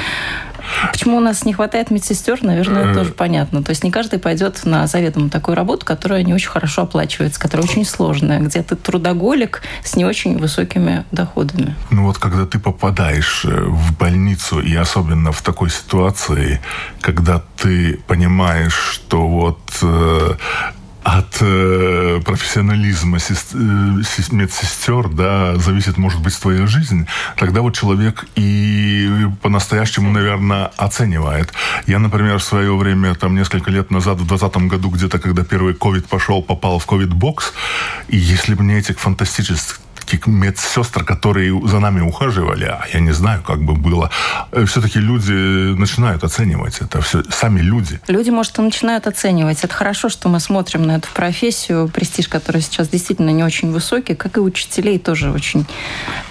Почему 0.91 1.17
у 1.17 1.19
нас 1.19 1.45
не 1.45 1.53
хватает 1.53 1.91
медсестер, 1.91 2.43
наверное, 2.43 2.93
тоже 2.93 3.11
понятно. 3.11 3.63
То 3.63 3.71
есть 3.71 3.83
не 3.83 3.91
каждый 3.91 4.19
пойдет 4.19 4.65
на 4.65 4.87
заведомо 4.87 5.29
такую 5.29 5.55
работу, 5.55 5.85
которая 5.85 6.23
не 6.23 6.33
очень 6.33 6.49
хорошо 6.49 6.83
оплачивается, 6.83 7.39
которая 7.39 7.67
очень 7.67 7.85
сложная, 7.85 8.39
где 8.39 8.61
ты 8.63 8.75
трудоголик 8.75 9.61
с 9.83 9.95
не 9.95 10.05
очень 10.05 10.37
высокими 10.37 11.05
доходами. 11.11 11.75
Ну 11.91 12.03
вот 12.03 12.17
когда 12.17 12.45
ты 12.45 12.59
попадаешь 12.59 13.45
э, 13.45 13.65
в 13.65 13.97
больницу, 13.97 14.59
и 14.59 14.75
особенно 14.75 15.31
в 15.31 15.41
такой 15.41 15.69
ситуации, 15.69 16.61
когда 17.01 17.41
ты 17.57 17.99
понимаешь, 18.07 18.73
что 18.73 19.27
вот 19.27 19.59
э, 19.81 20.33
от 21.05 21.37
э, 21.39 22.19
профессионализма 22.25 23.19
э, 23.19 23.59
медсестер, 24.31 25.07
да, 25.07 25.55
зависит, 25.55 25.97
может 25.97 26.19
быть, 26.19 26.35
твоя 26.39 26.65
жизнь, 26.65 27.05
тогда 27.37 27.61
вот 27.61 27.75
человек 27.75 28.25
и 28.35 29.27
по-настоящему, 29.43 30.09
наверное, 30.09 30.71
оценивает. 30.77 31.53
Я, 31.85 31.99
например, 31.99 32.39
в 32.39 32.43
свое 32.43 32.75
время, 32.75 33.13
там, 33.13 33.35
несколько 33.35 33.69
лет 33.69 33.91
назад, 33.91 34.15
в 34.15 34.25
2020 34.25 34.67
году, 34.67 34.89
где-то, 34.89 35.19
когда 35.19 35.43
первый 35.43 35.75
ковид 35.75 36.07
пошел, 36.07 36.41
попал 36.41 36.79
в 36.79 36.87
ковид-бокс, 36.87 37.53
и 38.07 38.17
если 38.17 38.55
мне 38.55 38.79
этих 38.79 38.99
фантастических 38.99 39.79
таких 40.05 40.27
медсестр, 40.27 41.03
которые 41.03 41.59
за 41.67 41.79
нами 41.79 42.01
ухаживали, 42.01 42.65
а 42.65 42.85
я 42.93 42.99
не 42.99 43.11
знаю, 43.11 43.41
как 43.41 43.61
бы 43.63 43.73
было, 43.73 44.09
э, 44.51 44.65
все-таки 44.65 44.99
люди 44.99 45.31
начинают 45.31 46.23
оценивать 46.23 46.77
это, 46.79 47.01
все, 47.01 47.23
сами 47.29 47.59
люди. 47.59 47.99
Люди, 48.07 48.29
может, 48.29 48.59
и 48.59 48.61
начинают 48.61 49.07
оценивать. 49.07 49.63
Это 49.63 49.73
хорошо, 49.73 50.09
что 50.09 50.29
мы 50.29 50.39
смотрим 50.39 50.83
на 50.83 50.97
эту 50.97 51.07
профессию, 51.13 51.87
престиж, 51.87 52.27
который 52.27 52.61
сейчас 52.61 52.87
действительно 52.89 53.31
не 53.31 53.43
очень 53.43 53.71
высокий, 53.71 54.15
как 54.15 54.37
и 54.37 54.39
учителей 54.39 54.99
тоже 54.99 55.31
очень 55.31 55.65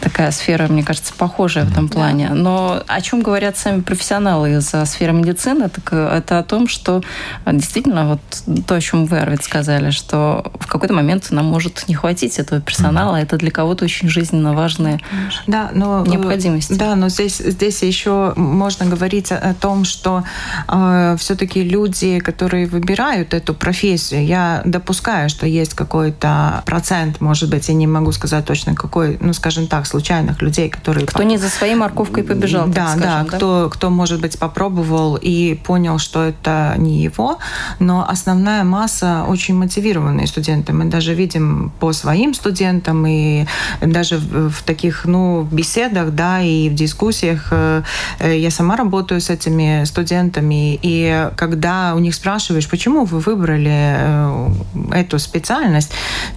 такая 0.00 0.30
сфера, 0.30 0.68
мне 0.68 0.84
кажется, 0.84 1.12
похожая 1.16 1.64
в 1.64 1.72
этом 1.72 1.88
плане. 1.88 2.30
Но 2.30 2.82
о 2.86 3.00
чем 3.00 3.22
говорят 3.22 3.56
сами 3.56 3.80
профессионалы 3.80 4.58
из 4.58 4.72
сферы 4.88 5.12
медицины, 5.12 5.68
так 5.68 5.88
э, 5.92 6.18
это 6.18 6.38
о 6.38 6.42
том, 6.42 6.68
что 6.68 7.02
действительно 7.46 8.08
вот 8.08 8.64
то, 8.66 8.76
о 8.76 8.80
чем 8.80 9.06
вы, 9.06 9.18
Арвид, 9.18 9.42
сказали, 9.42 9.90
что 9.90 10.52
в 10.60 10.66
какой-то 10.66 10.94
момент 10.94 11.30
нам 11.30 11.46
может 11.46 11.88
не 11.88 11.94
хватить 11.94 12.38
этого 12.38 12.60
персонала, 12.60 13.16
это 13.16 13.36
для 13.36 13.50
кого 13.50 13.63
кого-то 13.64 13.86
очень 13.86 14.10
жизненно 14.10 14.52
важные 14.52 15.00
да, 15.46 15.70
но, 15.72 16.04
необходимости. 16.06 16.74
Да, 16.74 16.96
но 16.96 17.08
здесь, 17.08 17.38
здесь 17.38 17.82
еще 17.82 18.34
можно 18.36 18.84
говорить 18.84 19.32
о 19.32 19.54
том, 19.54 19.86
что 19.86 20.22
э, 20.68 21.16
все-таки 21.18 21.62
люди, 21.62 22.18
которые 22.18 22.66
выбирают 22.66 23.32
эту 23.32 23.54
профессию, 23.54 24.26
я 24.26 24.60
допускаю, 24.66 25.30
что 25.30 25.46
есть 25.46 25.72
какой-то 25.72 26.62
процент, 26.66 27.22
может 27.22 27.48
быть, 27.48 27.68
я 27.68 27.74
не 27.74 27.86
могу 27.86 28.12
сказать 28.12 28.44
точно 28.44 28.74
какой, 28.74 29.16
ну, 29.18 29.32
скажем 29.32 29.66
так, 29.66 29.86
случайных 29.86 30.42
людей, 30.42 30.68
которые... 30.68 31.06
Кто 31.06 31.22
не 31.22 31.38
за 31.38 31.48
своей 31.48 31.74
морковкой 31.74 32.22
побежал, 32.22 32.66
да, 32.66 32.88
скажем, 32.88 33.00
да, 33.00 33.24
да, 33.24 33.36
кто, 33.36 33.70
кто, 33.72 33.88
может 33.88 34.20
быть, 34.20 34.38
попробовал 34.38 35.16
и 35.16 35.54
понял, 35.54 35.98
что 35.98 36.22
это 36.22 36.74
не 36.76 37.02
его, 37.02 37.38
но 37.78 38.06
основная 38.06 38.62
масса 38.62 39.24
очень 39.26 39.54
мотивированные 39.54 40.26
студенты. 40.26 40.74
Мы 40.74 40.84
даже 40.84 41.14
видим 41.14 41.72
по 41.80 41.94
своим 41.94 42.34
студентам 42.34 43.06
и 43.06 43.46
даже 43.80 44.18
в, 44.18 44.62
таких 44.62 45.04
ну, 45.04 45.42
беседах 45.50 46.10
да, 46.10 46.40
и 46.40 46.68
в 46.68 46.74
дискуссиях 46.74 47.48
э, 47.50 47.82
э, 48.18 48.38
я 48.38 48.50
сама 48.50 48.76
работаю 48.76 49.20
с 49.20 49.30
этими 49.30 49.84
студентами, 49.84 50.78
и 50.82 51.28
когда 51.36 51.94
у 51.94 51.98
них 51.98 52.14
спрашиваешь, 52.14 52.68
почему 52.68 53.04
вы 53.04 53.18
выбрали 53.20 53.96
э, 53.98 54.48
эту 54.92 55.18
специальность, 55.18 55.92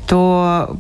то 0.08 0.78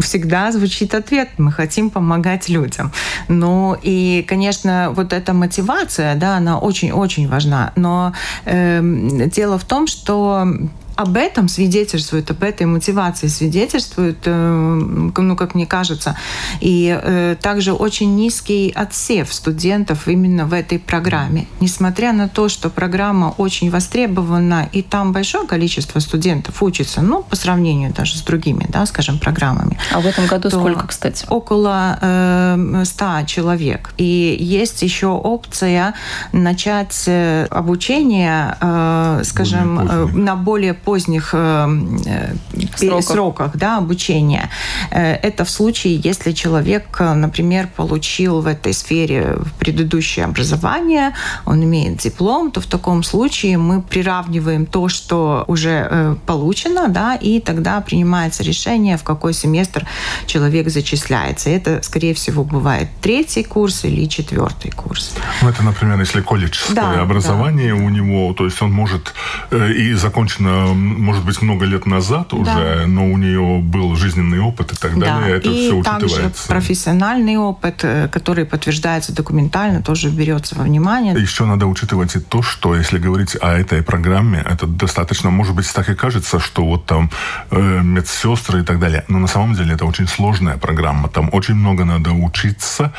всегда 0.00 0.52
звучит 0.52 0.94
ответ 0.94 1.28
«мы 1.38 1.50
хотим 1.50 1.90
помогать 1.90 2.48
людям». 2.48 2.92
Ну 3.28 3.76
и, 3.82 4.24
конечно, 4.28 4.92
вот 4.94 5.12
эта 5.12 5.32
мотивация, 5.32 6.14
да, 6.14 6.36
она 6.36 6.58
очень-очень 6.58 7.28
важна. 7.28 7.72
Но 7.76 8.12
э, 8.44 8.80
дело 9.26 9.58
в 9.58 9.64
том, 9.64 9.86
что 9.86 10.46
об 10.96 11.16
этом 11.16 11.48
свидетельствует, 11.48 12.30
об 12.30 12.42
этой 12.42 12.66
мотивации 12.66 13.28
свидетельствует, 13.28 14.18
э, 14.24 15.10
ну, 15.16 15.36
как 15.36 15.54
мне 15.54 15.66
кажется, 15.66 16.16
и 16.60 16.98
э, 17.02 17.36
также 17.40 17.72
очень 17.72 18.16
низкий 18.16 18.72
отсев 18.74 19.32
студентов 19.32 20.08
именно 20.08 20.46
в 20.46 20.52
этой 20.52 20.78
программе. 20.78 21.46
Несмотря 21.60 22.12
на 22.12 22.28
то, 22.28 22.48
что 22.48 22.70
программа 22.70 23.34
очень 23.36 23.70
востребована, 23.70 24.68
и 24.72 24.82
там 24.82 25.12
большое 25.12 25.46
количество 25.46 26.00
студентов 26.00 26.62
учится, 26.62 27.02
ну, 27.02 27.22
по 27.22 27.36
сравнению 27.36 27.92
даже 27.92 28.16
с 28.16 28.22
другими, 28.22 28.66
да, 28.68 28.86
скажем, 28.86 29.18
программами. 29.18 29.78
А 29.92 30.00
в 30.00 30.06
этом 30.06 30.26
году 30.26 30.50
сколько, 30.50 30.86
кстати? 30.86 31.26
Около 31.28 31.98
э, 32.00 32.82
100 32.84 33.26
человек. 33.26 33.92
И 33.98 34.36
есть 34.40 34.82
еще 34.82 35.08
опция 35.08 35.94
начать 36.32 37.04
э, 37.06 37.46
обучение, 37.50 38.56
э, 38.60 39.22
скажем, 39.24 39.76
более 39.76 40.26
на 40.26 40.36
более 40.36 40.74
поздних 40.86 41.30
э, 41.32 41.68
э, 42.06 42.34
сроках, 42.76 43.04
сроках 43.04 43.56
да, 43.56 43.78
обучения. 43.78 44.50
Э, 44.92 45.14
это 45.14 45.44
в 45.44 45.50
случае, 45.50 45.96
если 45.96 46.30
человек, 46.32 47.00
например, 47.00 47.68
получил 47.76 48.40
в 48.40 48.46
этой 48.46 48.72
сфере 48.72 49.38
предыдущее 49.58 50.24
образование, 50.24 51.12
он 51.44 51.64
имеет 51.64 51.96
диплом, 51.96 52.50
то 52.52 52.60
в 52.60 52.66
таком 52.66 53.02
случае 53.02 53.58
мы 53.58 53.82
приравниваем 53.82 54.66
то, 54.66 54.88
что 54.88 55.44
уже 55.48 56.16
получено, 56.26 56.88
да, 56.88 57.16
и 57.16 57.40
тогда 57.40 57.80
принимается 57.80 58.44
решение, 58.44 58.96
в 58.96 59.02
какой 59.02 59.34
семестр 59.34 59.84
человек 60.26 60.68
зачисляется. 60.68 61.50
Это, 61.50 61.82
скорее 61.82 62.14
всего, 62.14 62.44
бывает 62.44 62.88
третий 63.00 63.42
курс 63.42 63.84
или 63.84 64.08
четвертый 64.08 64.70
курс. 64.70 65.16
Ну, 65.42 65.48
это, 65.48 65.64
например, 65.64 65.98
если 65.98 66.20
колледжское 66.20 66.76
да, 66.76 67.02
образование 67.02 67.74
да. 67.74 67.84
у 67.84 67.88
него, 67.88 68.32
то 68.34 68.44
есть 68.44 68.62
он 68.62 68.70
может 68.70 69.14
и 69.50 69.94
закончено 69.94 70.75
может 70.76 71.24
быть, 71.24 71.42
много 71.42 71.64
лет 71.64 71.86
назад 71.86 72.32
уже, 72.32 72.44
да. 72.44 72.86
но 72.86 73.10
у 73.10 73.16
нее 73.16 73.60
был 73.62 73.96
жизненный 73.96 74.40
опыт 74.40 74.72
и 74.72 74.76
так 74.76 74.98
далее, 74.98 75.32
да. 75.32 75.36
это 75.36 75.48
и 75.48 75.68
все 75.68 75.82
также 75.82 76.06
учитывается. 76.06 76.48
профессиональный 76.48 77.36
опыт, 77.36 77.80
э, 77.82 78.08
который 78.08 78.44
подтверждается 78.44 79.12
документально, 79.12 79.82
тоже 79.82 80.10
берется 80.10 80.54
во 80.54 80.64
внимание. 80.64 81.14
Еще 81.14 81.44
надо 81.44 81.66
учитывать 81.66 82.16
и 82.16 82.20
то, 82.20 82.42
что 82.42 82.74
если 82.74 82.98
говорить 82.98 83.36
о 83.40 83.52
этой 83.52 83.82
программе, 83.82 84.44
это 84.48 84.66
достаточно, 84.66 85.30
может 85.30 85.54
быть, 85.54 85.72
так 85.72 85.88
и 85.88 85.94
кажется, 85.94 86.38
что 86.38 86.64
вот 86.64 86.86
там 86.86 87.10
э, 87.50 87.80
медсестры 87.82 88.60
и 88.60 88.64
так 88.64 88.78
далее, 88.78 89.04
но 89.08 89.18
на 89.18 89.28
самом 89.28 89.54
деле 89.54 89.74
это 89.74 89.84
очень 89.84 90.06
сложная 90.06 90.56
программа, 90.56 91.08
там 91.08 91.28
очень 91.32 91.54
много 91.54 91.84
надо 91.84 92.10
учиться, 92.12 92.92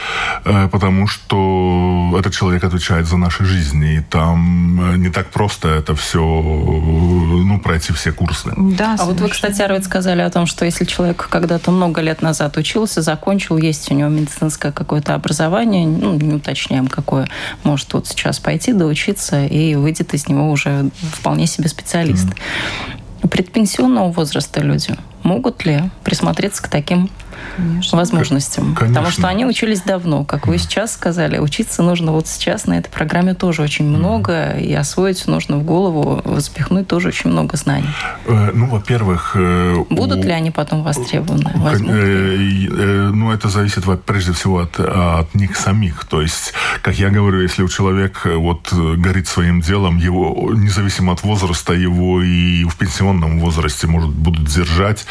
э, 0.46 0.68
потому 0.68 1.08
что 1.08 2.16
этот 2.20 2.34
человек 2.34 2.64
отвечает 2.64 3.08
за 3.08 3.18
наши 3.18 3.46
жизни, 3.46 3.98
и 3.98 4.02
там 4.02 4.94
э, 4.94 4.98
не 4.98 5.10
так 5.10 5.28
просто 5.28 5.70
это 5.70 5.96
все, 5.96 6.20
ну, 6.20 7.60
пройти 7.68 7.92
все 7.92 8.14
курсы. 8.14 8.54
Да, 8.56 8.96
а 8.98 9.06
вот 9.06 9.20
вы, 9.20 9.28
кстати, 9.28 9.62
Арвид, 9.62 9.84
сказали 9.84 10.22
о 10.22 10.30
том, 10.30 10.46
что 10.46 10.64
если 10.64 10.86
человек 10.86 11.28
когда-то 11.30 11.70
много 11.70 12.00
лет 12.02 12.22
назад 12.22 12.56
учился, 12.56 13.02
закончил, 13.02 13.58
есть 13.58 13.92
у 13.92 13.94
него 13.94 14.08
медицинское 14.08 14.72
какое-то 14.72 15.14
образование, 15.14 15.86
ну, 15.86 16.14
не 16.14 16.34
уточняем, 16.34 16.88
какое, 16.88 17.28
может 17.64 17.92
вот 17.94 18.08
сейчас 18.08 18.40
пойти 18.40 18.72
доучиться 18.72 19.46
и 19.46 19.76
выйдет 19.76 20.14
из 20.14 20.30
него 20.30 20.50
уже 20.50 20.90
вполне 21.12 21.46
себе 21.46 21.68
специалист. 21.68 22.28
Mm. 22.28 23.28
Предпенсионного 23.28 24.12
возраста 24.14 24.62
люди 24.62 24.96
могут 25.24 25.66
ли 25.66 25.92
присмотреться 26.06 26.64
к 26.64 26.70
таким 26.70 27.10
конечно. 27.56 27.98
возможностям. 27.98 28.76
Конечно. 28.76 28.88
Потому 28.88 29.12
что 29.12 29.28
они 29.28 29.46
учились 29.46 29.82
давно. 29.82 30.24
Как 30.24 30.48
вы 30.48 30.58
сейчас 30.58 30.94
сказали, 30.94 31.38
учиться 31.38 31.84
нужно 31.84 32.12
вот 32.12 32.28
сейчас 32.28 32.66
на 32.66 32.78
этой 32.78 32.90
программе 32.90 33.34
тоже 33.34 33.62
очень 33.62 33.86
много, 33.86 34.58
и 34.58 34.74
освоить 34.74 35.28
нужно 35.28 35.58
в 35.58 35.64
голову, 35.64 36.22
запихнуть 36.40 36.88
тоже 36.88 37.10
очень 37.10 37.30
много 37.30 37.58
знаний. 37.58 37.90
Э, 38.26 38.52
ну, 38.54 38.68
во-первых... 38.68 39.32
Э, 39.36 39.84
Будут 39.90 40.20
у... 40.20 40.24
ли 40.24 40.32
они 40.32 40.52
потом 40.52 40.84
востребованы? 40.84 41.52
Э, 41.56 43.12
ну, 43.14 43.32
это 43.32 43.50
зависит 43.50 43.84
прежде 44.06 44.34
всего 44.34 44.60
от, 44.60 44.80
от 44.80 45.34
них 45.36 45.56
самих. 45.56 46.06
То 46.06 46.22
есть, 46.22 46.54
как 46.82 46.96
я 46.96 47.10
говорю, 47.10 47.42
если 47.42 47.64
у 47.64 47.70
человека 47.70 48.38
вот 48.38 48.72
горит 48.74 49.28
своим 49.28 49.62
делом, 49.62 49.98
его, 49.98 50.52
независимо 50.54 51.14
от 51.14 51.24
возраста, 51.24 51.74
его 51.74 52.22
и 52.22 52.64
в 52.66 52.76
пенсионном 52.76 53.40
возрасте, 53.40 53.88
может, 53.88 54.10
будут 54.10 54.46
держать 54.46 55.06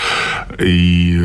и 0.58 1.16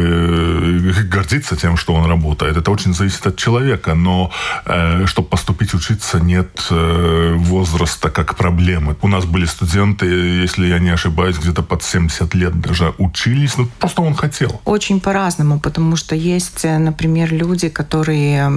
гордиться 1.09 1.55
тем, 1.55 1.77
что 1.77 1.93
он 1.93 2.05
работает. 2.05 2.57
Это 2.57 2.71
очень 2.71 2.93
зависит 2.93 3.27
от 3.27 3.35
человека, 3.37 3.95
но 3.95 4.31
э, 4.65 5.05
чтобы 5.05 5.27
поступить 5.27 5.73
учиться, 5.73 6.19
нет 6.19 6.67
э, 6.71 7.33
возраста 7.37 8.09
как 8.09 8.35
проблемы. 8.35 8.95
У 9.01 9.07
нас 9.07 9.25
были 9.25 9.45
студенты, 9.45 10.05
если 10.05 10.67
я 10.67 10.79
не 10.79 10.89
ошибаюсь, 10.89 11.37
где-то 11.37 11.63
под 11.63 11.83
70 11.83 12.35
лет 12.35 12.59
даже 12.61 12.93
учились, 12.97 13.57
ну 13.57 13.67
просто 13.79 14.01
он 14.01 14.15
хотел. 14.15 14.61
Очень 14.65 14.99
по-разному, 14.99 15.59
потому 15.59 15.95
что 15.95 16.15
есть, 16.15 16.65
э, 16.65 16.77
например, 16.77 17.33
люди, 17.33 17.69
которые 17.69 18.49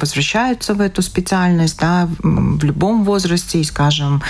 возвращаются 0.00 0.74
в 0.74 0.80
эту 0.80 1.02
специальность, 1.02 1.78
да, 1.80 2.08
в 2.22 2.64
любом 2.64 3.04
возрасте, 3.04 3.60
и, 3.60 3.64
скажем, 3.64 4.22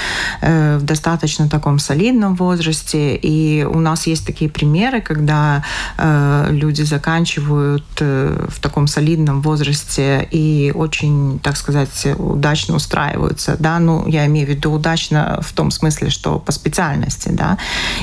э, 0.43 0.79
в 0.79 0.83
достаточно 0.83 1.49
таком 1.49 1.79
солидном 1.79 2.35
возрасте, 2.35 3.17
и 3.17 3.65
у 3.65 3.81
нас 3.81 4.07
есть 4.07 4.27
такие 4.27 4.51
примеры, 4.51 5.01
когда 5.01 5.63
э, 5.99 6.49
люди 6.51 6.83
заканчивают 6.83 7.46
э, 7.51 8.47
в 8.49 8.61
таком 8.61 8.87
солидном 8.87 9.43
возрасте 9.43 10.27
и 10.31 10.73
очень, 10.75 11.39
так 11.43 11.57
сказать, 11.57 12.07
удачно 12.19 12.75
устраиваются, 12.77 13.57
да, 13.59 13.79
ну, 13.79 14.07
я 14.07 14.27
имею 14.27 14.47
в 14.47 14.51
виду 14.51 14.73
удачно 14.73 15.41
в 15.43 15.53
том 15.53 15.71
смысле, 15.71 16.11
что 16.11 16.39
по 16.39 16.53
специальности, 16.53 17.29
да, 17.29 17.59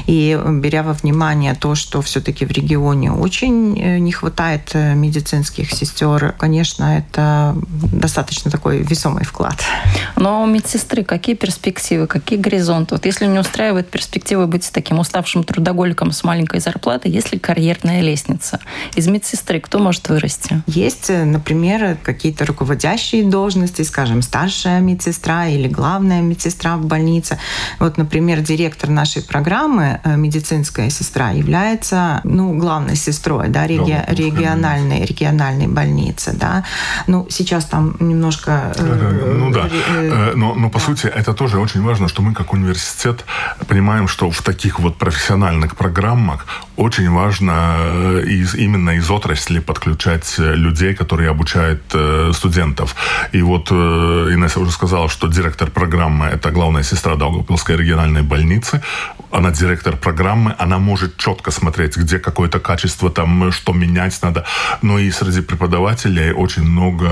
и 0.07 0.39
беря 0.49 0.83
во 0.83 0.93
внимание 0.93 1.55
то, 1.55 1.75
что 1.75 2.01
все-таки 2.01 2.45
в 2.45 2.51
регионе 2.51 3.11
очень 3.11 3.79
э, 3.79 3.99
не 3.99 4.11
хватает 4.11 4.71
э, 4.73 4.95
медицинских 4.95 5.71
сестер, 5.71 6.33
конечно, 6.37 6.97
это 6.97 7.55
достаточно 7.91 8.49
такой 8.49 8.79
весомый 8.83 9.25
вклад. 9.25 9.61
Но 10.15 10.43
у 10.43 10.45
медсестры 10.45 11.03
какие 11.03 11.35
перспективы, 11.35 12.07
какие 12.07 12.39
горизонты? 12.39 12.95
Вот 12.95 13.05
если 13.05 13.25
не 13.25 13.39
устраивает 13.39 13.89
перспективы 13.89 14.47
быть 14.47 14.69
таким 14.71 14.99
уставшим 14.99 15.43
трудоголиком 15.43 16.11
с 16.11 16.23
маленькой 16.23 16.59
зарплатой, 16.59 17.11
есть 17.11 17.31
ли 17.31 17.39
карьерная 17.39 18.01
лестница? 18.01 18.59
Из 18.95 19.07
медсестры 19.07 19.32
кто 19.59 19.79
может 19.79 20.09
вырасти? 20.09 20.61
Есть, 20.67 21.09
например, 21.09 21.97
какие-то 22.01 22.45
руководящие 22.45 23.23
должности, 23.23 23.81
скажем, 23.81 24.21
старшая 24.21 24.79
медсестра 24.79 25.47
или 25.47 25.67
главная 25.67 26.21
медсестра 26.21 26.77
в 26.77 26.85
больнице. 26.85 27.39
Вот, 27.79 27.97
например, 27.97 28.41
директор 28.41 28.89
нашей 28.89 29.21
программы, 29.21 29.99
э, 30.03 30.15
медицинская 30.15 30.89
сестра, 30.89 31.31
является 31.31 32.21
ну, 32.23 32.57
главной 32.57 32.95
сестрой 32.95 33.49
да, 33.49 33.67
реги... 33.67 34.03
региональной, 34.07 35.05
региональной 35.05 35.67
больницы. 35.67 36.33
Да. 36.33 36.63
Ну, 37.07 37.27
сейчас 37.29 37.65
там 37.65 37.95
немножко... 37.99 38.73
Э, 38.75 39.35
ну 39.37 39.51
да, 39.51 39.69
но, 40.35 40.55
но 40.55 40.69
по 40.69 40.79
да. 40.79 40.85
сути 40.85 41.07
это 41.07 41.33
тоже 41.33 41.59
очень 41.59 41.81
важно, 41.81 42.07
что 42.07 42.21
мы 42.21 42.33
как 42.33 42.53
университет 42.53 43.25
понимаем, 43.67 44.07
что 44.07 44.29
в 44.31 44.41
таких 44.41 44.79
вот 44.79 44.97
профессиональных 44.97 45.75
программах 45.75 46.45
очень 46.77 47.09
важно 47.11 48.21
из, 48.25 48.55
именно 48.55 48.91
из 48.91 49.09
отрасли 49.09 49.59
подключать 49.59 50.35
людей, 50.37 50.95
которые 50.95 51.29
обучают 51.29 51.81
э, 51.93 52.31
студентов. 52.33 52.95
И 53.31 53.41
вот 53.41 53.67
э, 53.71 53.75
Инесса 54.33 54.59
уже 54.59 54.71
сказала, 54.71 55.09
что 55.09 55.27
директор 55.27 55.69
программы– 55.69 56.25
это 56.33 56.51
главная 56.51 56.83
сестра 56.83 57.15
Даугавпилской 57.15 57.77
региональной 57.77 58.23
больницы. 58.23 58.81
Она 59.33 59.51
директор 59.51 59.97
программы, 59.97 60.55
она 60.59 60.77
может 60.77 61.17
четко 61.17 61.49
смотреть, 61.51 61.97
где 61.97 62.19
какое-то 62.19 62.59
качество, 62.59 63.09
там, 63.09 63.51
что 63.51 63.73
менять 63.73 64.21
надо. 64.21 64.45
Но 64.83 64.99
и 64.99 65.09
среди 65.11 65.41
преподавателей 65.41 66.31
очень 66.31 66.63
много 66.63 67.09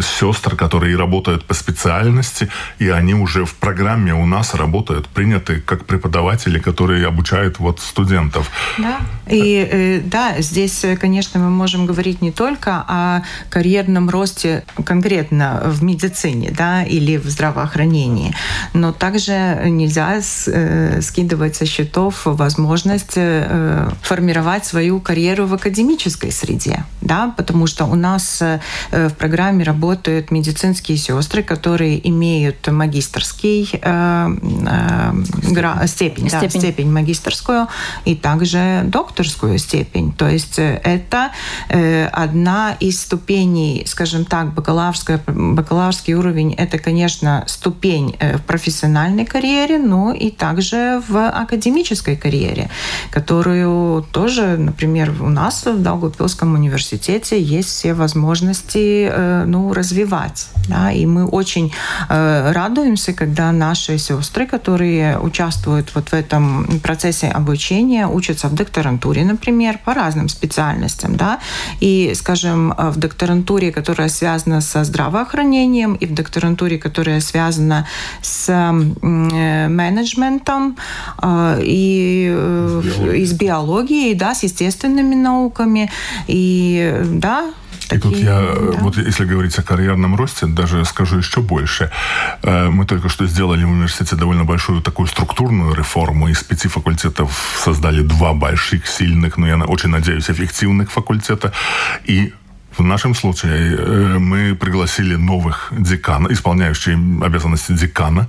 сестр, 0.00 0.54
которые 0.54 0.96
работают 0.96 1.44
по 1.44 1.54
специальности, 1.54 2.48
и 2.78 2.88
они 2.88 3.14
уже 3.14 3.44
в 3.44 3.54
программе 3.54 4.14
у 4.14 4.24
нас 4.24 4.54
работают, 4.54 5.08
приняты 5.08 5.60
как 5.60 5.84
преподаватели, 5.84 6.60
которые 6.60 7.06
обучают 7.06 7.58
вот 7.58 7.80
студентов. 7.80 8.50
Да, 8.78 9.00
и 9.28 9.68
э, 9.70 10.00
да, 10.04 10.40
здесь, 10.40 10.84
конечно, 11.00 11.40
мы 11.40 11.50
можем 11.50 11.86
говорить 11.86 12.22
не 12.22 12.30
только 12.30 12.84
о 12.86 13.22
карьерном 13.50 14.08
росте 14.10 14.64
конкретно 14.84 15.62
в 15.64 15.82
медицине 15.82 16.52
да, 16.56 16.84
или 16.84 17.16
в 17.16 17.26
здравоохранении, 17.28 18.32
но 18.74 18.92
также 18.92 19.60
нельзя 19.64 20.20
э, 20.46 21.00
скидывать 21.48 21.56
со 21.56 21.66
счетов 21.66 22.22
возможность 22.24 23.12
э, 23.16 23.90
формировать 24.02 24.64
свою 24.64 25.00
карьеру 25.00 25.46
в 25.46 25.54
академической 25.54 26.30
среде, 26.30 26.84
да, 27.00 27.32
потому 27.36 27.66
что 27.66 27.84
у 27.86 27.94
нас 27.94 28.42
э, 28.42 28.60
в 28.90 29.14
программе 29.14 29.64
работают 29.64 30.30
медицинские 30.30 30.98
сестры, 30.98 31.42
которые 31.42 32.06
имеют 32.08 32.66
магистрский 32.68 33.66
степень, 35.86 36.28
степень, 36.28 36.28
да, 36.30 36.48
степень 36.48 36.92
магистрскую 36.92 37.68
и 38.04 38.14
также 38.14 38.82
докторскую 38.84 39.58
степень. 39.58 40.12
То 40.12 40.28
есть 40.28 40.58
это 40.58 41.30
одна 42.12 42.76
из 42.80 43.00
ступеней, 43.00 43.84
скажем 43.86 44.24
так, 44.24 44.52
бакалаврская, 44.54 45.20
бакалаврский 45.26 46.14
уровень– 46.14 46.54
это, 46.58 46.78
конечно, 46.78 47.44
ступень 47.46 48.16
э, 48.18 48.36
в 48.38 48.42
профессиональной 48.42 49.24
карьере, 49.24 49.78
но 49.78 50.12
и 50.12 50.30
также 50.30 51.02
в 51.08 51.16
академической 51.42 52.16
карьере, 52.16 52.70
которую 53.10 54.02
тоже, 54.12 54.56
например, 54.56 55.12
у 55.20 55.28
нас 55.28 55.64
в 55.66 55.82
Даугавпилском 55.82 56.54
университете 56.54 57.40
есть 57.40 57.68
все 57.68 57.94
возможности 57.94 59.08
э, 59.10 59.44
ну, 59.46 59.72
развивать. 59.72 60.48
Да? 60.68 60.92
И 60.92 61.06
мы 61.06 61.26
очень 61.26 61.72
э, 62.08 62.52
радуемся, 62.52 63.12
когда 63.12 63.52
наши 63.52 63.98
сестры, 63.98 64.46
которые 64.46 65.18
участвуют 65.18 65.94
вот 65.94 66.08
в 66.08 66.14
этом 66.14 66.80
процессе 66.82 67.28
обучения, 67.28 68.06
учатся 68.06 68.48
в 68.48 68.54
докторантуре, 68.54 69.24
например, 69.24 69.78
по 69.84 69.94
разным 69.94 70.28
специальностям. 70.28 71.16
Да? 71.16 71.38
И, 71.80 72.12
скажем, 72.14 72.74
в 72.76 72.96
докторантуре, 72.96 73.72
которая 73.72 74.08
связана 74.08 74.60
со 74.60 74.84
здравоохранением, 74.84 75.94
и 75.94 76.06
в 76.06 76.14
докторантуре, 76.14 76.78
которая 76.78 77.20
связана 77.20 77.86
с 78.22 78.48
э, 78.48 79.68
менеджментом 79.68 80.76
и, 81.60 82.28
э, 82.30 83.16
и 83.16 83.24
с 83.24 83.32
биологией, 83.32 84.14
да, 84.14 84.34
с 84.34 84.42
естественными 84.42 85.14
науками. 85.14 85.90
И 86.26 87.02
да, 87.04 87.50
и 87.90 87.98
тут 87.98 88.16
я, 88.16 88.40
да. 88.40 88.78
вот 88.80 88.98
если 88.98 89.24
говорить 89.24 89.58
о 89.58 89.62
карьерном 89.62 90.14
росте, 90.14 90.46
даже 90.46 90.84
скажу 90.84 91.16
еще 91.18 91.40
больше. 91.40 91.90
Мы 92.42 92.84
только 92.84 93.08
что 93.08 93.26
сделали 93.26 93.64
в 93.64 93.70
университете 93.70 94.14
довольно 94.14 94.44
большую 94.44 94.82
такую 94.82 95.06
структурную 95.06 95.74
реформу. 95.74 96.28
Из 96.28 96.42
пяти 96.44 96.68
факультетов 96.68 97.56
создали 97.64 98.02
два 98.02 98.34
больших, 98.34 98.86
сильных, 98.86 99.38
но 99.38 99.46
я 99.46 99.56
очень 99.56 99.88
надеюсь, 99.88 100.28
эффективных 100.28 100.90
факультета. 100.90 101.52
И 102.04 102.34
в 102.78 102.84
нашем 102.84 103.14
случае 103.14 103.76
э, 103.76 104.18
мы 104.18 104.54
пригласили 104.54 105.16
новых 105.16 105.72
декана, 105.76 106.28
исполняющих 106.30 106.96
обязанности 107.22 107.72
декана, 107.72 108.28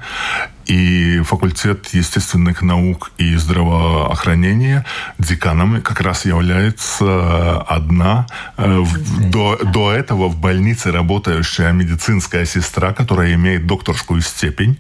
и 0.70 1.22
факультет 1.22 1.88
естественных 1.94 2.62
наук 2.62 3.12
и 3.18 3.36
здравоохранения 3.36 4.86
деканом 5.18 5.82
как 5.82 6.00
раз 6.02 6.26
является 6.26 7.60
одна 7.62 8.28
э, 8.58 8.84
до, 9.32 9.58
до 9.58 9.92
этого 9.92 10.28
в 10.28 10.38
больнице 10.38 10.92
работающая 10.92 11.72
медицинская 11.72 12.46
сестра, 12.46 12.94
которая 12.94 13.34
имеет 13.34 13.66
докторскую 13.66 14.22
степень. 14.22 14.78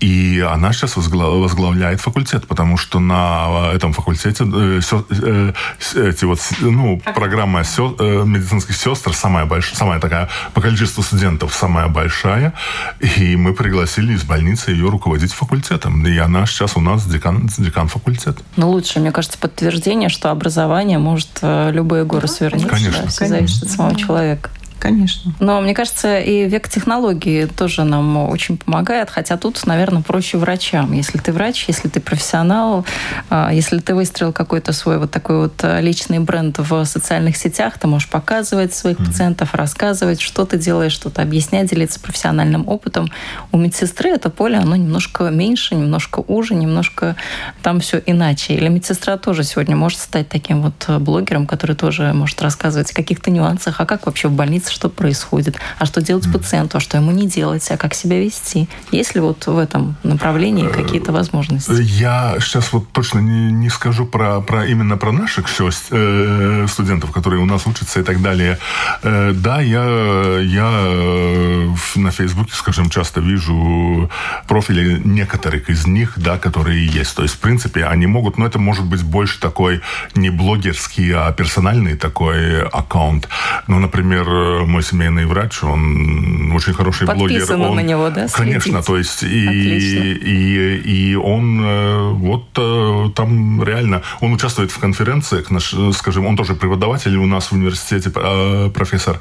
И 0.00 0.46
она 0.46 0.74
сейчас 0.74 0.96
возглавляет 0.96 2.02
факультет, 2.02 2.46
потому 2.46 2.76
что 2.76 3.00
на 3.00 3.70
этом 3.72 3.94
факультете 3.94 4.44
э, 4.44 4.80
э, 5.10 5.52
эти 5.94 6.26
вот, 6.26 6.40
ну, 6.60 7.00
программа 7.14 7.60
медицинских 7.60 8.76
сестр 8.76 9.14
самая 9.14 9.46
большая, 9.46 9.76
самая 9.76 9.98
такая 9.98 10.28
по 10.52 10.60
количеству 10.60 11.02
студентов 11.02 11.54
самая 11.54 11.88
большая. 11.88 12.52
И 13.00 13.36
мы 13.36 13.54
пригласили 13.54 14.12
из 14.12 14.22
больницы 14.22 14.72
ее 14.72 14.90
руководителя 14.90 15.05
руководить 15.06 15.32
факультетом. 15.32 16.04
И 16.04 16.18
она 16.18 16.46
сейчас 16.46 16.76
у 16.76 16.80
нас 16.80 17.06
декан, 17.06 17.48
декан 17.58 17.86
факультета. 17.86 18.42
Ну, 18.56 18.70
лучше, 18.70 18.98
мне 18.98 19.12
кажется, 19.12 19.38
подтверждение, 19.38 20.08
что 20.08 20.30
образование 20.30 20.98
может 20.98 21.28
э, 21.42 21.70
любые 21.70 22.04
горы 22.04 22.26
свернуть. 22.26 22.66
Конечно. 22.66 23.02
Да, 23.02 23.08
все 23.08 23.26
зависит 23.28 23.62
от 23.62 23.70
самого 23.70 23.94
человека. 23.94 24.50
Конечно. 24.78 25.32
Но 25.40 25.60
мне 25.60 25.74
кажется, 25.74 26.18
и 26.18 26.46
век 26.48 26.68
технологии 26.68 27.46
тоже 27.46 27.84
нам 27.84 28.16
очень 28.28 28.58
помогает, 28.58 29.10
хотя 29.10 29.36
тут, 29.36 29.64
наверное, 29.66 30.02
проще 30.02 30.38
врачам. 30.38 30.92
Если 30.92 31.18
ты 31.18 31.32
врач, 31.32 31.64
если 31.68 31.88
ты 31.88 32.00
профессионал, 32.00 32.84
а, 33.30 33.52
если 33.52 33.78
ты 33.78 33.94
выстроил 33.94 34.32
какой-то 34.32 34.72
свой 34.72 34.98
вот 34.98 35.10
такой 35.10 35.38
вот 35.38 35.54
а, 35.62 35.80
личный 35.80 36.18
бренд 36.18 36.58
в 36.58 36.84
социальных 36.84 37.36
сетях, 37.36 37.78
ты 37.78 37.86
можешь 37.86 38.08
показывать 38.08 38.74
своих 38.74 38.98
mm-hmm. 38.98 39.06
пациентов, 39.06 39.54
рассказывать, 39.54 40.20
что 40.20 40.44
ты 40.44 40.58
делаешь, 40.58 40.92
что-то 40.92 41.22
объяснять, 41.22 41.70
делиться 41.70 41.98
профессиональным 41.98 42.68
опытом. 42.68 43.08
У 43.52 43.58
медсестры 43.58 44.10
это 44.10 44.28
поле, 44.28 44.58
оно 44.58 44.76
немножко 44.76 45.24
меньше, 45.30 45.74
немножко 45.74 46.22
уже, 46.26 46.54
немножко 46.54 47.16
там 47.62 47.80
все 47.80 48.02
иначе. 48.04 48.54
Или 48.54 48.68
медсестра 48.68 49.16
тоже 49.16 49.42
сегодня 49.42 49.74
может 49.74 49.98
стать 49.98 50.28
таким 50.28 50.62
вот 50.62 51.00
блогером, 51.00 51.46
который 51.46 51.76
тоже 51.76 52.12
может 52.12 52.40
рассказывать 52.42 52.90
о 52.92 52.94
каких-то 52.94 53.30
нюансах, 53.30 53.80
а 53.80 53.86
как 53.86 54.06
вообще 54.06 54.28
в 54.28 54.32
больнице 54.32 54.65
что 54.70 54.88
происходит, 54.88 55.56
а 55.78 55.86
что 55.86 56.00
делать 56.00 56.30
пациенту, 56.32 56.78
а 56.78 56.80
что 56.80 56.96
ему 56.96 57.10
не 57.10 57.26
делать, 57.26 57.66
а 57.70 57.76
как 57.76 57.94
себя 57.94 58.20
вести. 58.20 58.68
Есть 58.90 59.14
ли 59.14 59.20
вот 59.20 59.46
в 59.46 59.58
этом 59.58 59.96
направлении 60.02 60.68
какие-то 60.68 61.12
возможности? 61.12 61.72
Я 61.82 62.36
сейчас 62.40 62.72
вот 62.72 62.90
точно 62.92 63.20
не, 63.20 63.52
не 63.52 63.70
скажу 63.70 64.06
про, 64.06 64.40
про 64.40 64.66
именно 64.66 64.96
про 64.96 65.12
наших 65.12 65.46
э, 65.90 66.66
студентов, 66.68 67.12
которые 67.12 67.40
у 67.40 67.46
нас 67.46 67.66
учатся 67.66 68.00
и 68.00 68.02
так 68.02 68.22
далее. 68.22 68.58
Э, 69.02 69.32
да, 69.34 69.60
я, 69.60 70.38
я 70.40 70.70
э, 70.72 71.74
на 71.96 72.10
Фейсбуке, 72.10 72.52
скажем, 72.54 72.90
часто 72.90 73.20
вижу 73.20 74.10
профили 74.46 75.00
некоторых 75.04 75.70
из 75.70 75.86
них, 75.86 76.14
да, 76.16 76.38
которые 76.38 76.86
есть. 76.86 77.16
То 77.16 77.22
есть, 77.22 77.34
в 77.34 77.38
принципе, 77.38 77.84
они 77.84 78.06
могут, 78.06 78.38
но 78.38 78.46
это 78.46 78.58
может 78.58 78.84
быть 78.84 79.02
больше 79.02 79.40
такой 79.40 79.80
не 80.14 80.30
блогерский, 80.30 81.12
а 81.14 81.32
персональный 81.32 81.96
такой 81.96 82.62
аккаунт. 82.62 83.28
Ну, 83.66 83.78
например, 83.78 84.55
мой 84.64 84.82
семейный 84.82 85.26
врач, 85.26 85.62
он 85.62 86.52
очень 86.52 86.72
хороший 86.72 87.06
блогер. 87.06 87.44
Он, 87.52 87.76
на 87.76 87.80
него, 87.80 88.10
да? 88.10 88.26
Конечно, 88.32 88.82
то 88.82 88.96
есть 88.96 89.22
и, 89.22 89.26
и, 89.26 90.76
и 90.76 91.14
он 91.14 91.60
э, 91.62 92.10
вот 92.12 92.46
э, 92.56 93.10
там 93.14 93.62
реально, 93.62 94.02
он 94.20 94.32
участвует 94.32 94.70
в 94.70 94.78
конференциях, 94.78 95.50
наш, 95.50 95.74
скажем, 95.92 96.26
он 96.26 96.36
тоже 96.36 96.54
преподаватель 96.54 97.16
у 97.16 97.26
нас 97.26 97.48
в 97.48 97.52
университете, 97.52 98.12
э, 98.14 98.70
профессор, 98.72 99.18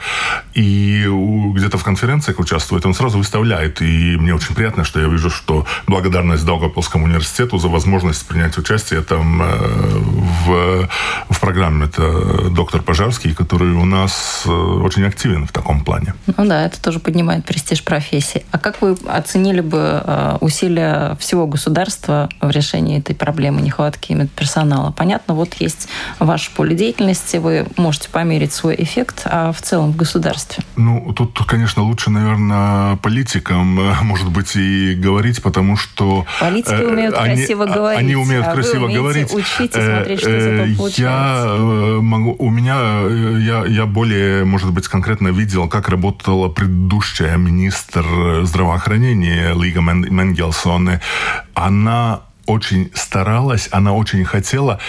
и 0.54 1.06
где-то 1.56 1.78
в 1.78 1.84
конференциях 1.84 2.40
участвует, 2.40 2.86
он 2.86 2.94
сразу 2.94 3.18
выставляет, 3.18 3.82
и 3.82 4.18
мне 4.18 4.34
очень 4.34 4.56
приятно, 4.56 4.84
что 4.84 5.00
я 5.00 5.08
вижу, 5.08 5.30
что 5.30 5.66
благодарность 5.88 6.46
Даугавпилскому 6.46 7.06
университету 7.06 7.58
за 7.58 7.68
возможность 7.68 8.28
принять 8.28 8.58
участие 8.58 9.02
там 9.02 9.42
в, 10.46 10.90
в 11.30 11.40
программе. 11.40 11.86
Это 11.86 12.50
доктор 12.50 12.82
Пожарский, 12.82 13.34
который 13.34 13.72
у 13.72 13.86
нас 13.86 14.44
очень 14.46 15.04
активно 15.06 15.25
активен 15.26 15.48
в 15.48 15.52
таком 15.52 15.84
плане. 15.84 16.14
Ну 16.38 16.46
да, 16.46 16.66
это 16.66 16.82
тоже 16.82 17.00
поднимает 17.00 17.46
престиж 17.46 17.84
профессии. 17.84 18.46
А 18.52 18.60
как 18.60 18.82
вы 18.82 18.96
оценили 19.08 19.62
бы 19.62 20.02
э, 20.04 20.38
усилия 20.42 21.18
всего 21.20 21.48
государства 21.48 22.30
в 22.42 22.50
решении 22.52 23.00
этой 23.00 23.16
проблемы 23.16 23.62
нехватки 23.62 24.14
медперсонала? 24.14 24.92
Понятно, 24.92 25.34
вот 25.34 25.56
есть 25.56 25.88
ваше 26.20 26.52
поле 26.52 26.76
деятельности, 26.76 27.38
вы 27.38 27.66
можете 27.78 28.10
померить 28.10 28.54
свой 28.54 28.76
эффект, 28.78 29.24
а 29.26 29.52
в 29.52 29.62
целом 29.62 29.92
в 29.94 29.96
государстве? 29.96 30.64
Ну, 30.76 31.14
тут, 31.14 31.40
конечно, 31.48 31.84
лучше, 31.84 32.10
наверное, 32.12 32.98
политикам, 32.98 33.80
э, 33.80 33.96
может 34.04 34.30
быть, 34.30 34.56
и 34.56 34.94
говорить, 34.96 35.42
потому 35.42 35.76
что... 35.76 36.26
Политики 36.40 36.74
э, 36.74 36.88
умеют 36.88 37.16
они, 37.18 37.36
красиво 37.36 37.66
говорить. 37.66 38.00
Они 38.00 38.16
умеют 38.16 38.46
а 38.48 38.52
красиво 38.52 38.88
говорить. 38.88 39.34
учить 39.34 39.76
и 39.76 39.82
смотреть, 39.82 40.20
что 40.20 40.38
из 40.38 40.46
этого 40.46 40.78
получается. 40.78 41.02
Я 41.02 42.02
могу... 42.02 42.36
У 42.38 42.50
меня... 42.52 42.76
Я, 43.40 43.66
я 43.66 43.86
более, 43.86 44.46
может 44.46 44.72
быть, 44.72 44.88
конкретно 44.88 45.15
конкретно 45.16 45.40
видел, 45.40 45.70
как 45.70 45.88
работала 45.90 46.50
предыдущая 46.50 47.38
министр 47.38 48.44
здравоохранения 48.44 49.54
Лига 49.54 49.80
Менгелсон. 49.80 51.00
Она 51.54 52.22
очень 52.46 52.92
старалась, 52.94 53.70
она 53.72 53.94
очень 53.94 54.26
хотела 54.26 54.80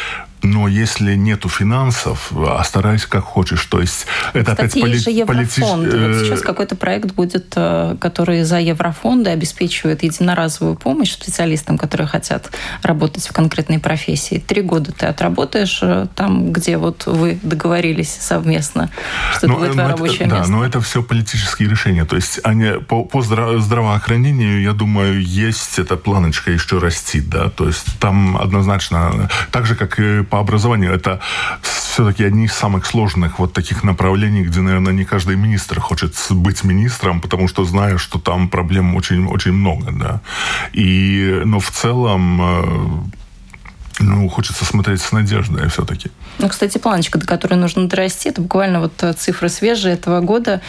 но 0.43 0.69
если 0.69 1.15
нету 1.15 1.49
финансов, 1.49 2.33
оставайся 2.33 3.09
как 3.09 3.25
хочешь. 3.25 3.65
То 3.65 3.81
есть 3.81 4.07
это 4.33 4.53
Кстати, 4.53 4.79
опять 4.79 4.83
поли- 4.83 4.99
же 4.99 5.27
политич... 5.27 5.65
Вот 5.65 5.87
э, 5.87 6.25
сейчас 6.25 6.41
какой-то 6.41 6.77
проект 6.77 7.13
будет, 7.13 7.53
э, 7.57 7.97
который 8.01 8.43
за 8.45 8.61
еврофонды 8.61 9.31
обеспечивает 9.31 10.03
единоразовую 10.03 10.77
помощь 10.77 11.13
специалистам, 11.13 11.79
которые 11.79 12.07
хотят 12.07 12.51
работать 12.83 13.27
в 13.27 13.33
конкретной 13.33 13.79
профессии. 13.79 14.43
Три 14.47 14.63
года 14.63 14.93
ты 14.93 15.07
отработаешь 15.07 15.81
э, 15.83 16.07
там, 16.15 16.53
где 16.53 16.77
вот 16.77 17.07
вы 17.07 17.39
договорились 17.43 18.15
совместно, 18.21 18.91
что 19.37 19.49
но, 19.49 19.55
это 19.55 19.61
будет 19.61 19.73
твое 19.73 19.89
рабочее 19.89 20.27
это, 20.27 20.35
место. 20.37 20.51
Да, 20.51 20.57
но 20.57 20.65
это 20.65 20.81
все 20.81 21.03
политические 21.03 21.69
решения. 21.69 22.05
То 22.05 22.17
есть 22.17 22.41
они, 22.45 22.81
по, 22.87 23.05
по 23.05 23.23
здравоохранению, 23.23 24.63
я 24.63 24.73
думаю, 24.73 25.23
есть 25.23 25.79
эта 25.79 25.97
планочка 25.97 26.51
еще 26.51 26.79
расти. 26.79 27.21
Да? 27.21 27.51
То 27.51 27.67
есть 27.67 27.99
там 27.99 28.37
однозначно, 28.37 29.29
так 29.51 29.67
же, 29.67 29.75
как 29.75 29.99
и 29.99 30.23
по 30.29 30.39
образованию 30.39 30.93
это 30.93 31.21
все-таки 31.63 32.25
одни 32.25 32.45
из 32.45 32.53
самых 32.53 32.85
сложных 32.85 33.39
вот 33.39 33.53
таких 33.53 33.85
направлений, 33.85 34.45
где, 34.45 34.61
наверное, 34.61 34.93
не 34.93 35.05
каждый 35.05 35.37
министр 35.37 35.81
хочет 35.81 36.15
быть 36.31 36.65
министром, 36.65 37.21
потому 37.21 37.49
что 37.49 37.65
знаю, 37.65 37.99
что 37.99 38.19
там 38.19 38.49
проблем 38.49 38.97
очень, 38.97 39.27
очень 39.27 39.53
много, 39.53 39.93
да. 39.93 40.21
И, 40.75 41.43
но 41.45 41.59
в 41.59 41.71
целом 41.71 42.41
э, 42.43 43.17
ну, 43.99 44.29
хочется 44.29 44.65
смотреть 44.65 45.01
с 45.01 45.13
надеждой 45.13 45.69
все-таки. 45.69 46.11
Ну, 46.39 46.49
кстати, 46.49 46.77
планочка, 46.77 47.19
до 47.19 47.27
которой 47.27 47.55
нужно 47.55 47.89
дорасти, 47.89 48.29
это 48.29 48.43
буквально 48.43 48.81
вот 48.81 48.93
э, 49.03 49.13
цифры 49.15 49.49
свежие 49.49 49.95
этого 49.95 50.21
года. 50.21 50.61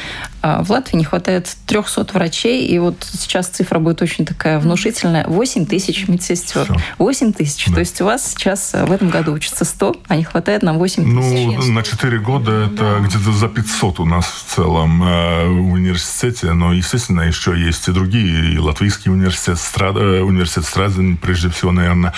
А, 0.41 0.63
в 0.63 0.71
Латвии 0.71 0.97
не 0.97 1.03
хватает 1.03 1.53
300 1.65 2.07
врачей, 2.13 2.65
и 2.65 2.79
вот 2.79 3.05
сейчас 3.11 3.47
цифра 3.47 3.79
будет 3.79 4.01
очень 4.01 4.25
такая 4.25 4.59
внушительная. 4.59 5.25
8 5.27 5.65
тысяч 5.65 6.07
медсестер. 6.07 6.63
Все. 6.63 6.75
8 6.99 7.33
тысяч. 7.33 7.65
Да. 7.67 7.73
То 7.73 7.79
есть 7.81 7.99
у 8.01 8.05
вас 8.05 8.31
сейчас 8.31 8.73
э, 8.73 8.85
в 8.85 8.91
этом 8.91 9.09
году 9.09 9.33
учатся 9.33 9.65
100, 9.65 9.95
а 10.07 10.15
не 10.15 10.23
хватает 10.23 10.63
нам 10.63 10.77
8 10.77 11.03
тысяч. 11.03 11.67
Ну, 11.67 11.73
на 11.73 11.83
4 11.83 12.19
года 12.19 12.51
это 12.51 12.99
да. 12.99 12.99
где-то 12.99 13.33
за 13.33 13.49
500 13.49 13.99
у 13.99 14.05
нас 14.05 14.25
в 14.25 14.55
целом 14.55 15.03
э, 15.03 15.47
в 15.47 15.71
университете, 15.73 16.53
но, 16.53 16.71
естественно, 16.71 17.21
еще 17.21 17.59
есть 17.59 17.89
и 17.89 17.91
другие, 17.91 18.53
и 18.53 18.57
латвийский 18.57 19.11
университет, 19.11 19.59
Страд... 19.59 19.97
университет 19.97 20.63
Страден, 20.63 21.17
прежде 21.17 21.49
всего, 21.49 21.71
наверное, 21.71 22.13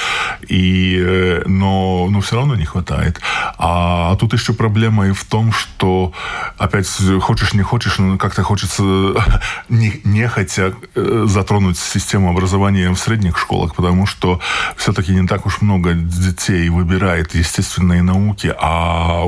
и 0.48 0.99
Но, 1.46 2.08
но 2.10 2.22
все 2.22 2.36
равно 2.36 2.56
не 2.56 2.66
хватает. 2.66 3.20
А, 3.58 4.12
а 4.12 4.16
тут 4.16 4.34
еще 4.34 4.54
проблема 4.54 5.08
и 5.08 5.12
в 5.12 5.26
том, 5.26 5.52
что 5.52 6.14
опять 6.58 6.88
хочешь 7.22 7.54
не 7.54 7.62
хочешь, 7.62 8.00
но 8.00 8.18
как-то 8.18 8.44
хочется 8.44 8.84
не, 9.70 10.02
не 10.04 10.28
хотя 10.28 10.72
э, 10.96 11.26
затронуть 11.28 11.78
систему 11.78 12.30
образования 12.30 12.90
в 12.92 12.98
средних 12.98 13.38
школах, 13.38 13.76
потому 13.76 14.06
что 14.06 14.40
все-таки 14.78 15.14
не 15.14 15.28
так 15.28 15.46
уж 15.46 15.62
много 15.62 15.94
детей 15.94 16.70
выбирает 16.70 17.36
естественные 17.36 18.02
науки, 18.02 18.54
а 18.60 19.24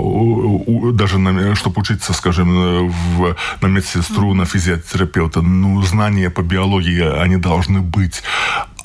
даже 0.93 1.17
на, 1.17 1.55
чтобы 1.55 1.81
учиться, 1.81 2.13
скажем, 2.13 2.89
в, 2.89 3.35
на 3.61 3.67
медсестру, 3.67 4.33
на 4.33 4.45
физиотерапевта, 4.45 5.41
ну, 5.41 5.81
знания 5.81 6.29
по 6.29 6.41
биологии, 6.41 7.21
они 7.21 7.37
должны 7.37 7.81
быть. 7.81 8.23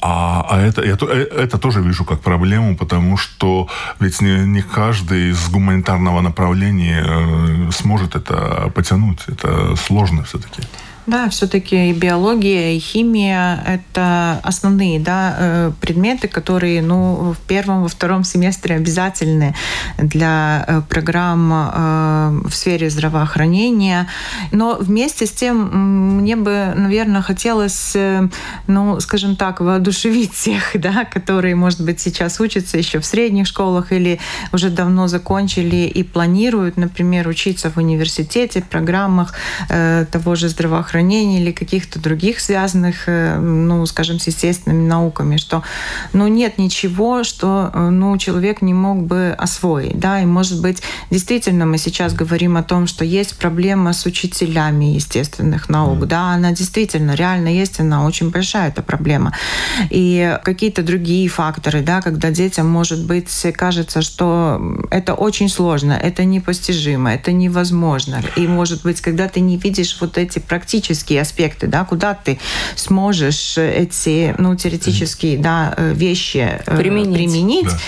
А, 0.01 0.47
а 0.49 0.61
это, 0.61 0.83
это, 0.83 1.07
э, 1.07 1.45
это 1.45 1.59
тоже 1.59 1.81
вижу 1.81 2.05
как 2.05 2.21
проблему, 2.21 2.77
потому 2.77 3.17
что 3.17 3.69
ведь 4.01 4.21
не, 4.21 4.47
не 4.47 4.63
каждый 4.63 5.31
из 5.31 5.49
гуманитарного 5.49 6.21
направления 6.21 7.05
э, 7.07 7.71
сможет 7.73 8.15
это 8.15 8.71
потянуть. 8.75 9.21
Это 9.29 9.77
сложно 9.77 10.23
все-таки. 10.25 10.63
Да, 11.07 11.29
все-таки 11.29 11.91
и 11.91 11.93
биология, 11.93 12.73
и 12.73 12.81
химия– 12.81 13.63
это 13.67 14.41
основные 14.43 14.99
да, 14.99 15.37
э, 15.39 15.73
предметы, 15.81 16.27
которые 16.27 16.83
ну, 16.83 17.33
в 17.33 17.39
первом, 17.47 17.83
во 17.83 17.89
втором 17.89 18.25
семестре 18.25 18.75
обязательны 18.75 19.55
для 19.99 20.65
э, 20.67 20.83
программ 20.89 21.53
э, 21.53 22.49
в 22.49 22.51
сфере 22.53 22.91
здравоохранения. 22.91 24.09
Но 24.51 24.77
вместе 24.81 25.27
с 25.27 25.31
тем 25.31 26.19
мне 26.23 26.35
бы, 26.35 26.73
наверное, 26.75 27.23
хотелось, 27.23 27.97
ну, 28.67 28.99
скажем 28.99 29.37
так, 29.37 29.61
воодушевить 29.61 30.33
всех, 30.35 30.73
да, 30.75 31.05
которые, 31.05 31.55
может 31.55 31.83
быть, 31.83 32.01
сейчас 32.01 32.41
учатся 32.41 32.79
еще 32.79 32.99
в 32.99 33.07
средних 33.07 33.47
школах 33.47 33.93
или 33.93 34.19
уже 34.53 34.71
давно 34.71 35.07
закончили 35.07 35.87
и 35.87 36.03
планируют, 36.03 36.77
например, 36.77 37.29
учиться 37.29 37.71
в 37.71 37.77
университете, 37.77 38.61
программах 38.69 39.35
того 40.11 40.35
же 40.35 40.49
здравоохранения, 40.49 40.96
здравоохранения 40.97 41.41
или 41.41 41.53
каких-то 41.53 41.99
других 41.99 42.41
связанных, 42.41 43.09
э, 43.09 43.39
ну, 43.39 43.87
скажем, 43.87 44.19
с 44.19 44.27
естественными 44.27 44.87
науками, 44.87 45.37
что, 45.37 45.63
ну, 46.13 46.29
нет 46.29 46.59
ничего, 46.59 47.25
что, 47.25 47.71
э, 47.75 47.91
ну, 47.91 48.17
человек 48.19 48.63
не 48.63 48.75
мог 48.75 49.07
бы 49.07 49.35
освоить, 49.39 49.99
да, 49.99 50.23
и, 50.23 50.27
может 50.27 50.61
быть, 50.61 50.83
действительно 51.11 51.67
мы 51.67 51.79
сейчас 51.79 52.15
говорим 52.15 52.57
о 52.57 52.63
том, 52.63 52.87
что 52.87 53.05
есть 53.05 53.39
проблема 53.39 53.93
с 53.93 54.07
учителями 54.07 54.95
естественных 54.97 55.69
наук, 55.69 56.03
mm. 56.03 56.07
да, 56.07 56.35
она 56.35 56.53
действительно 56.53 57.15
реально 57.15 57.49
есть, 57.49 57.81
она 57.81 58.07
очень 58.07 58.31
большая 58.31 58.69
эта 58.69 58.83
проблема. 58.83 59.33
И 59.91 60.39
какие-то 60.43 60.83
другие 60.83 61.29
факторы, 61.29 61.83
да, 61.83 62.01
когда 62.01 62.31
детям, 62.31 62.69
может 62.69 63.07
быть, 63.07 63.31
кажется, 63.57 64.03
что 64.03 64.61
это 64.91 65.15
очень 65.15 65.49
сложно, 65.49 65.93
это 65.93 66.25
непостижимо, 66.25 67.15
это 67.15 67.33
невозможно. 67.33 68.23
И, 68.37 68.49
может 68.49 68.83
быть, 68.83 69.01
когда 69.01 69.29
ты 69.29 69.41
не 69.41 69.57
видишь 69.57 69.99
вот 70.01 70.19
эти 70.19 70.39
практические 70.39 70.86
аспекты, 70.93 71.67
да, 71.67 71.85
куда 71.85 72.15
ты 72.15 72.39
сможешь 72.75 73.59
эти, 73.59 74.35
ну, 74.39 74.55
теоретические, 74.55 75.39
да, 75.39 75.75
вещи 75.79 76.61
э, 76.67 76.77
применить, 76.77 77.15
применить 77.15 77.67
да. 77.67 77.79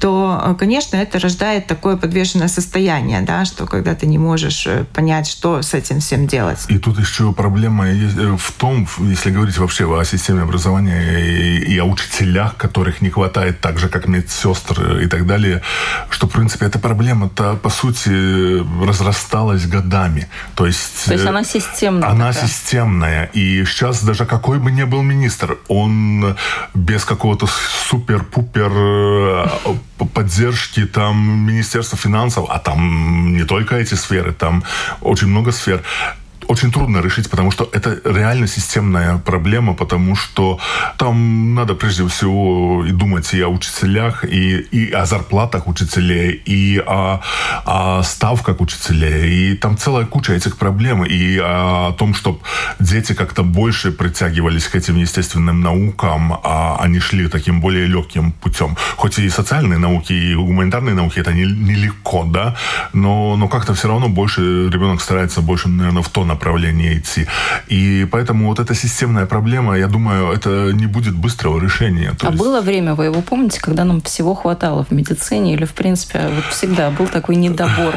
то, 0.00 0.56
конечно, 0.58 0.96
это 0.96 1.18
рождает 1.18 1.66
такое 1.66 1.96
подвешенное 1.96 2.48
состояние, 2.48 3.20
да, 3.22 3.44
что 3.44 3.66
когда 3.66 3.94
ты 3.94 4.06
не 4.06 4.18
можешь 4.18 4.66
э, 4.66 4.84
понять, 4.92 5.28
что 5.28 5.62
с 5.62 5.74
этим 5.74 6.00
всем 6.00 6.26
делать. 6.26 6.64
И 6.68 6.78
тут 6.78 6.98
еще 6.98 7.32
проблема 7.32 7.88
э, 7.88 8.36
в 8.36 8.52
том, 8.52 8.88
если 9.00 9.30
говорить 9.30 9.58
вообще 9.58 9.84
о 9.84 10.04
системе 10.04 10.42
образования 10.42 11.20
и, 11.20 11.74
и 11.74 11.78
о 11.78 11.84
учителях, 11.84 12.56
которых 12.56 13.00
не 13.00 13.10
хватает 13.10 13.60
так 13.60 13.78
же, 13.78 13.88
как 13.88 14.08
медсестр 14.08 14.98
и 14.98 15.06
так 15.06 15.26
далее, 15.26 15.62
что, 16.10 16.26
в 16.28 16.32
принципе, 16.32 16.66
эта 16.66 16.78
проблема-то, 16.78 17.54
по 17.54 17.70
сути, 17.70 18.58
разрасталась 18.84 19.66
годами. 19.66 20.28
То 20.54 20.66
есть, 20.66 21.04
То 21.06 21.12
есть 21.12 21.26
она 21.26 21.44
системная. 21.44 22.08
Она 22.08 22.32
такая. 22.32 22.47
Системная. 22.48 23.30
И 23.34 23.64
сейчас 23.64 24.02
даже 24.02 24.26
какой 24.26 24.58
бы 24.58 24.70
ни 24.70 24.84
был 24.84 25.02
министр, 25.02 25.58
он 25.68 26.36
без 26.74 27.04
какого-то 27.04 27.46
супер-пупер 27.46 28.70
поддержки 30.14 30.86
там 30.86 31.46
Министерства 31.46 31.98
финансов, 31.98 32.46
а 32.48 32.58
там 32.58 33.36
не 33.36 33.44
только 33.44 33.76
эти 33.76 33.94
сферы, 33.94 34.32
там 34.32 34.64
очень 35.00 35.28
много 35.28 35.52
сфер, 35.52 35.82
очень 36.48 36.72
трудно 36.72 37.02
решить, 37.02 37.30
потому 37.30 37.50
что 37.50 37.68
это 37.72 38.00
реально 38.04 38.46
системная 38.46 39.18
проблема, 39.18 39.74
потому 39.74 40.16
что 40.16 40.58
там 40.96 41.54
надо 41.54 41.74
прежде 41.74 42.02
всего 42.08 42.84
и 42.86 42.92
думать 42.92 43.34
и 43.34 43.42
о 43.42 43.48
учителях, 43.48 44.24
и, 44.24 44.58
и 44.72 44.90
о 44.92 45.04
зарплатах 45.04 45.66
учителей, 45.66 46.42
и 46.48 46.82
о, 46.86 47.20
о 47.64 48.02
ставках 48.02 48.60
учителей, 48.60 49.52
и 49.52 49.56
там 49.56 49.76
целая 49.76 50.06
куча 50.06 50.32
этих 50.32 50.56
проблем, 50.56 51.04
и 51.04 51.38
о 51.38 51.92
том, 51.92 52.14
чтобы 52.14 52.38
дети 52.80 53.14
как-то 53.14 53.42
больше 53.42 53.92
притягивались 53.92 54.68
к 54.68 54.76
этим 54.76 54.96
естественным 54.96 55.60
наукам, 55.60 56.32
а 56.42 56.78
они 56.80 57.00
шли 57.00 57.28
таким 57.28 57.60
более 57.60 57.86
легким 57.86 58.32
путем. 58.32 58.76
Хоть 58.96 59.18
и 59.18 59.28
социальные 59.28 59.78
науки, 59.78 60.12
и 60.12 60.34
гуманитарные 60.34 60.94
науки 60.94 61.20
это 61.20 61.32
нелегко, 61.34 62.24
не 62.24 62.32
да, 62.32 62.56
но, 62.92 63.36
но 63.36 63.48
как-то 63.48 63.74
все 63.74 63.88
равно 63.88 64.08
больше 64.08 64.68
ребенок 64.70 65.00
старается 65.00 65.40
больше, 65.42 65.68
наверное, 65.68 66.02
в 66.02 66.08
то 66.08 66.24
направлении 66.38 66.98
идти. 66.98 67.26
И 67.66 68.06
поэтому 68.10 68.46
вот 68.46 68.60
эта 68.60 68.74
системная 68.74 69.26
проблема, 69.26 69.76
я 69.76 69.88
думаю, 69.88 70.32
это 70.32 70.72
не 70.72 70.86
будет 70.86 71.14
быстрого 71.14 71.60
решения. 71.60 72.14
То 72.18 72.28
а 72.28 72.30
есть... 72.30 72.42
было 72.42 72.60
время, 72.60 72.94
вы 72.94 73.06
его 73.06 73.22
помните, 73.22 73.60
когда 73.60 73.84
нам 73.84 74.00
всего 74.00 74.34
хватало 74.34 74.84
в 74.84 74.92
медицине 74.92 75.54
или, 75.54 75.64
в 75.64 75.72
принципе, 75.72 76.28
вот 76.34 76.44
всегда 76.52 76.90
был 76.90 77.08
такой 77.08 77.36
недобор? 77.36 77.94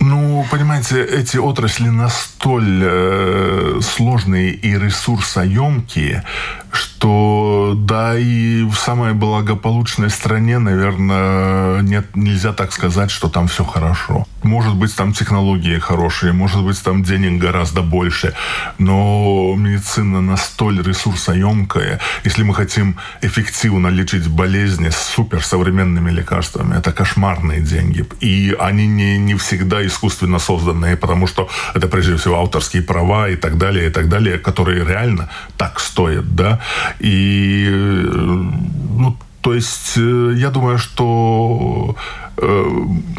Ну, 0.00 0.44
понимаете, 0.50 1.04
эти 1.04 1.36
отрасли 1.36 1.88
настолько 1.88 2.31
э, 2.44 3.80
сложные 3.82 4.52
и 4.52 4.78
ресурсоемкие, 4.78 6.24
что 6.72 7.74
да 7.76 8.18
и 8.18 8.62
в 8.64 8.74
самой 8.76 9.12
благополучной 9.12 10.10
стране, 10.10 10.58
наверное, 10.58 11.80
нет, 11.82 12.06
нельзя 12.14 12.52
так 12.52 12.72
сказать, 12.72 13.10
что 13.10 13.28
там 13.28 13.48
все 13.48 13.64
хорошо. 13.64 14.26
Может 14.42 14.74
быть, 14.74 14.94
там 14.96 15.12
технологии 15.12 15.78
хорошие, 15.78 16.32
может 16.32 16.62
быть, 16.64 16.82
там 16.82 17.02
денег 17.02 17.40
гораздо 17.40 17.82
больше, 17.82 18.34
но 18.78 19.54
медицина 19.56 20.20
настолько 20.20 20.88
ресурсоемкая. 20.88 22.00
Если 22.24 22.42
мы 22.42 22.54
хотим 22.54 22.96
эффективно 23.22 23.88
лечить 23.88 24.28
болезни 24.28 24.90
с 24.90 24.96
суперсовременными 24.96 26.10
лекарствами, 26.10 26.78
это 26.78 26.92
кошмарные 26.92 27.60
деньги. 27.60 28.04
И 28.20 28.56
они 28.58 28.86
не, 28.86 29.18
не 29.18 29.34
всегда 29.34 29.84
искусственно 29.86 30.38
созданные, 30.38 30.96
потому 30.96 31.26
что 31.26 31.48
это 31.74 31.88
прежде 31.88 32.16
всего 32.16 32.31
авторские 32.40 32.82
права 32.82 33.28
и 33.28 33.36
так 33.36 33.58
далее, 33.58 33.86
и 33.86 33.90
так 33.90 34.08
далее, 34.08 34.38
которые 34.38 34.84
реально 34.84 35.28
так 35.56 35.80
стоят, 35.80 36.34
да. 36.34 36.60
И, 37.00 37.66
э, 37.68 37.72
ну, 37.72 39.16
то 39.40 39.54
есть, 39.54 39.94
э, 39.96 40.34
я 40.36 40.50
думаю, 40.50 40.78
что 40.78 41.96
э, 42.36 42.70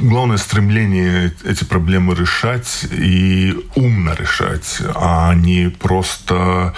главное 0.02 0.38
стремление 0.38 1.34
эти 1.44 1.66
проблемы 1.66 2.16
решать 2.16 2.86
и 2.92 3.56
умно 3.76 4.14
решать, 4.14 4.82
а 4.96 5.34
не 5.34 5.70
просто 5.70 6.74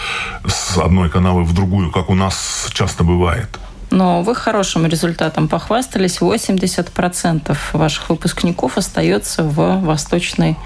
с 0.48 0.78
одной 0.78 1.10
канавы 1.10 1.44
в 1.44 1.54
другую, 1.54 1.92
как 1.92 2.10
у 2.10 2.16
нас 2.16 2.68
часто 2.74 3.04
бывает. 3.04 3.60
Но 3.92 4.24
вы 4.24 4.36
хорошим 4.36 4.86
результатом 4.88 5.48
похвастались. 5.48 6.20
80% 6.20 7.58
ваших 7.74 8.10
выпускников 8.10 8.78
остается 8.78 9.44
в 9.44 9.80
Восточной 9.82 10.58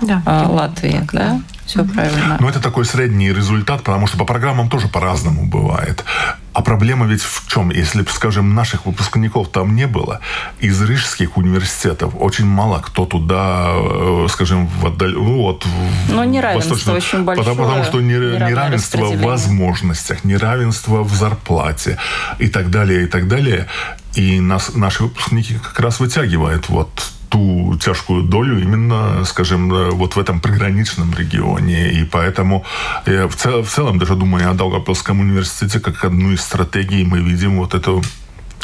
да, 0.00 0.22
Латвии. 0.48 1.00
Да? 1.12 1.18
да? 1.18 1.40
Все 1.66 1.80
mm-hmm. 1.80 1.94
правильно. 1.94 2.36
Но 2.40 2.48
это 2.48 2.60
такой 2.60 2.84
средний 2.84 3.32
результат, 3.32 3.82
потому 3.82 4.06
что 4.06 4.16
по 4.16 4.24
программам 4.24 4.68
тоже 4.68 4.86
по-разному 4.88 5.46
бывает. 5.46 6.04
А 6.52 6.62
проблема 6.62 7.06
ведь 7.06 7.22
в 7.22 7.48
чем? 7.48 7.70
Если, 7.70 8.04
скажем, 8.08 8.54
наших 8.54 8.86
выпускников 8.86 9.50
там 9.50 9.74
не 9.74 9.86
было, 9.86 10.20
из 10.60 10.80
рижских 10.80 11.36
университетов 11.36 12.14
очень 12.16 12.46
мало 12.46 12.78
кто 12.78 13.04
туда, 13.04 13.72
э, 13.74 14.26
скажем, 14.30 14.68
в 14.68 14.86
отдаль... 14.86 15.12
ну, 15.12 15.42
вот, 15.42 15.66
Но 16.08 16.24
неравенство 16.24 16.74
восточном... 16.74 16.96
очень 16.96 17.24
большое. 17.24 17.48
Потому, 17.48 17.68
потому 17.68 17.84
что 17.84 18.00
неравенство 18.00 19.06
в 19.06 19.20
возможностях, 19.20 20.24
неравенство 20.24 21.02
в 21.02 21.12
зарплате 21.12 21.98
и 22.38 22.48
так 22.48 22.70
далее, 22.70 23.04
и 23.04 23.06
так 23.06 23.26
далее. 23.28 23.66
И 24.14 24.40
нас, 24.40 24.72
наши 24.74 25.02
выпускники 25.02 25.58
как 25.58 25.78
раз 25.80 26.00
вытягивают 26.00 26.70
вот 26.70 26.88
ту 27.28 27.76
тяжкую 27.80 28.22
долю 28.22 28.60
именно, 28.60 29.24
скажем, 29.24 29.72
э, 29.72 29.90
вот 29.90 30.16
в 30.16 30.18
этом 30.18 30.40
приграничном 30.40 31.14
регионе. 31.14 31.92
И 31.92 32.04
поэтому 32.04 32.64
в, 33.06 33.34
цел, 33.36 33.62
в 33.62 33.68
целом, 33.68 33.98
даже 33.98 34.14
думая 34.14 34.50
о 34.50 34.54
Долгопилском 34.54 35.20
университете, 35.20 35.80
как 35.80 36.04
одну 36.04 36.32
из 36.32 36.40
стратегий 36.40 37.04
мы 37.04 37.20
видим 37.20 37.58
вот 37.58 37.74
эту 37.74 38.02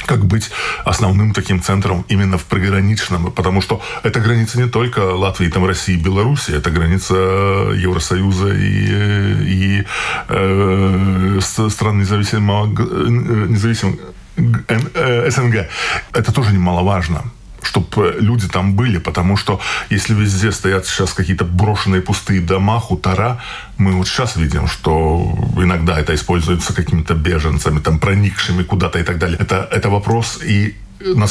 как 0.07 0.25
быть 0.25 0.51
основным 0.85 1.33
таким 1.33 1.63
центром 1.63 2.05
именно 2.09 2.39
в 2.39 2.45
приграничном, 2.45 3.31
потому 3.33 3.63
что 3.63 3.81
это 4.03 4.21
граница 4.21 4.59
не 4.59 4.69
только 4.69 5.01
Латвии, 5.01 5.49
там 5.49 5.65
России, 5.65 5.97
Беларуси, 5.97 6.53
это 6.53 6.71
граница 6.71 7.15
Евросоюза 7.15 8.53
и, 8.53 9.79
и 9.79 9.85
э, 10.29 11.41
стран 11.69 11.99
независимого, 11.99 12.67
э, 12.67 13.09
независимого 13.49 13.97
э, 14.37 15.31
СНГ. 15.31 15.69
Это 16.13 16.33
тоже 16.33 16.53
немаловажно 16.53 17.23
чтобы 17.63 18.17
люди 18.21 18.49
там 18.49 18.75
были, 18.75 18.99
потому 18.99 19.37
что 19.37 19.61
если 19.91 20.15
везде 20.15 20.53
стоят 20.53 20.87
сейчас 20.87 21.13
какие-то 21.13 21.45
брошенные 21.45 22.01
пустые 22.01 22.41
дома, 22.41 22.81
хутора, 22.81 23.41
мы 23.79 23.93
вот 23.93 24.09
сейчас 24.09 24.37
видим, 24.37 24.69
что 24.69 25.35
иногда 25.57 25.99
это 25.99 26.15
используется 26.15 26.75
какими-то 26.75 27.15
беженцами, 27.15 27.81
там, 27.81 27.99
проникшими 27.99 28.63
куда-то 28.63 28.99
и 28.99 29.03
так 29.03 29.19
далее. 29.19 29.39
Это, 29.41 29.69
это 29.71 29.89
вопрос 29.91 30.41
и 30.43 30.75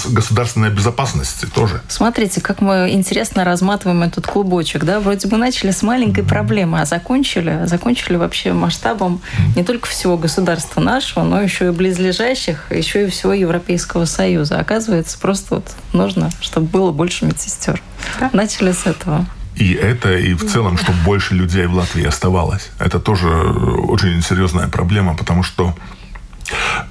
государственной 0.10 0.70
безопасности 0.70 1.46
тоже. 1.46 1.82
Смотрите, 1.88 2.42
как 2.42 2.62
мы 2.62 2.90
интересно 2.92 3.44
разматываем 3.44 4.04
этот 4.04 4.28
клубочек. 4.28 4.84
Да? 4.84 5.00
Вроде 5.00 5.28
бы 5.28 5.38
начали 5.38 5.72
с 5.72 5.82
маленькой 5.82 6.24
mm-hmm. 6.24 6.30
проблемы, 6.30 6.82
а 6.82 6.86
закончили, 6.86 7.62
закончили 7.66 8.16
вообще 8.16 8.54
масштабом 8.54 9.22
mm-hmm. 9.22 9.58
не 9.58 9.64
только 9.64 9.88
всего 9.88 10.18
государства 10.18 10.82
нашего, 10.82 11.24
но 11.24 11.42
еще 11.42 11.68
и 11.68 11.72
близлежащих, 11.72 12.72
еще 12.72 13.08
и 13.08 13.10
всего 13.10 13.34
Европейского 13.34 14.06
Союза. 14.06 14.60
Оказывается, 14.60 15.18
просто 15.20 15.56
вот 15.56 15.76
нужно, 15.94 16.30
чтобы 16.42 16.68
было 16.68 16.92
больше 16.92 17.26
медсестер. 17.26 17.82
Да. 18.20 18.30
Начали 18.34 18.72
с 18.72 18.86
этого. 18.86 19.26
И 19.56 19.74
это, 19.74 20.18
и 20.18 20.34
в 20.34 20.50
целом, 20.50 20.78
чтобы 20.78 20.98
больше 21.04 21.36
людей 21.36 21.66
в 21.66 21.74
Латвии 21.74 22.06
оставалось. 22.06 22.70
Это 22.80 23.00
тоже 23.00 23.28
очень 23.28 24.22
серьезная 24.22 24.68
проблема, 24.68 25.16
потому 25.16 25.44
что 25.44 25.76
Э, 25.76 26.01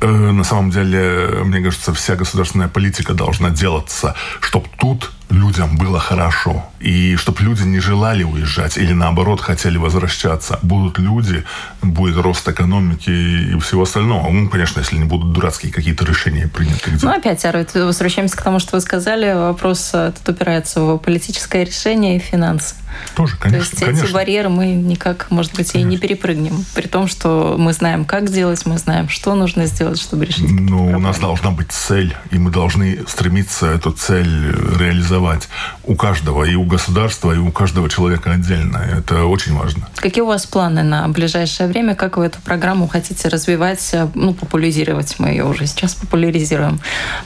на 0.00 0.44
самом 0.44 0.70
деле, 0.70 1.42
мне 1.44 1.60
кажется, 1.60 1.92
вся 1.92 2.16
государственная 2.16 2.68
политика 2.68 3.14
должна 3.14 3.50
делаться, 3.50 4.14
чтобы 4.40 4.66
тут 4.78 5.10
людям 5.30 5.76
было 5.76 5.98
хорошо. 5.98 6.64
И 6.80 7.16
чтобы 7.16 7.42
люди 7.42 7.62
не 7.62 7.78
желали 7.80 8.24
уезжать 8.24 8.76
или 8.76 8.92
наоборот 8.92 9.40
хотели 9.40 9.78
возвращаться. 9.78 10.58
Будут 10.62 10.98
люди, 10.98 11.44
будет 11.82 12.16
рост 12.16 12.48
экономики 12.48 13.10
и 13.10 13.58
всего 13.60 13.82
остального. 13.82 14.28
Ну, 14.30 14.48
конечно, 14.48 14.80
если 14.80 14.96
не 14.96 15.04
будут 15.04 15.32
дурацкие 15.32 15.72
какие-то 15.72 16.04
решения 16.04 16.48
приняты. 16.48 16.90
Где... 16.90 17.06
Ну, 17.06 17.12
опять, 17.12 17.44
Арвид, 17.44 17.74
возвращаемся 17.74 18.36
к 18.36 18.42
тому, 18.42 18.58
что 18.58 18.76
вы 18.76 18.80
сказали. 18.80 19.32
Вопрос 19.32 19.90
этот 19.94 20.28
упирается 20.28 20.80
в 20.80 20.98
политическое 20.98 21.64
решение 21.64 22.16
и 22.16 22.18
финансы. 22.18 22.74
Тоже, 23.14 23.36
конечно. 23.36 23.64
То 23.64 23.70
есть 23.70 23.84
конечно. 23.84 24.04
эти 24.04 24.12
барьеры 24.12 24.48
мы 24.48 24.66
никак, 24.72 25.30
может 25.30 25.54
быть, 25.54 25.72
конечно. 25.72 25.88
и 25.88 25.90
не 25.90 25.98
перепрыгнем. 25.98 26.64
При 26.74 26.86
том, 26.86 27.06
что 27.06 27.56
мы 27.58 27.72
знаем, 27.72 28.04
как 28.04 28.28
сделать, 28.28 28.64
мы 28.66 28.78
знаем, 28.78 29.08
что 29.08 29.34
нужно 29.34 29.66
сделать, 29.66 30.00
чтобы 30.00 30.26
решить. 30.26 30.50
Ну, 30.50 30.86
у 30.86 30.98
нас 30.98 31.18
должна 31.18 31.50
быть 31.50 31.72
цель, 31.72 32.14
и 32.30 32.38
мы 32.38 32.50
должны 32.50 33.04
стремиться 33.06 33.66
эту 33.66 33.92
цель 33.92 34.52
реализовать 34.78 35.48
у 35.84 35.94
каждого, 35.94 36.44
и 36.44 36.54
у 36.54 36.64
государства, 36.64 37.32
и 37.32 37.38
у 37.38 37.50
каждого 37.50 37.88
человека 37.88 38.32
отдельно. 38.32 38.78
Это 38.78 39.24
очень 39.24 39.56
важно. 39.56 39.88
Какие 39.96 40.22
у 40.22 40.26
вас 40.26 40.46
планы 40.46 40.82
на 40.82 41.08
ближайшее 41.08 41.68
время? 41.68 41.94
Как 41.94 42.16
вы 42.16 42.26
эту 42.26 42.40
программу 42.40 42.88
хотите 42.88 43.28
развивать, 43.28 43.94
ну, 44.14 44.34
популяризировать? 44.34 45.16
Мы 45.18 45.30
ее 45.30 45.44
уже 45.44 45.66
сейчас 45.66 45.94
популяризируем 45.94 46.80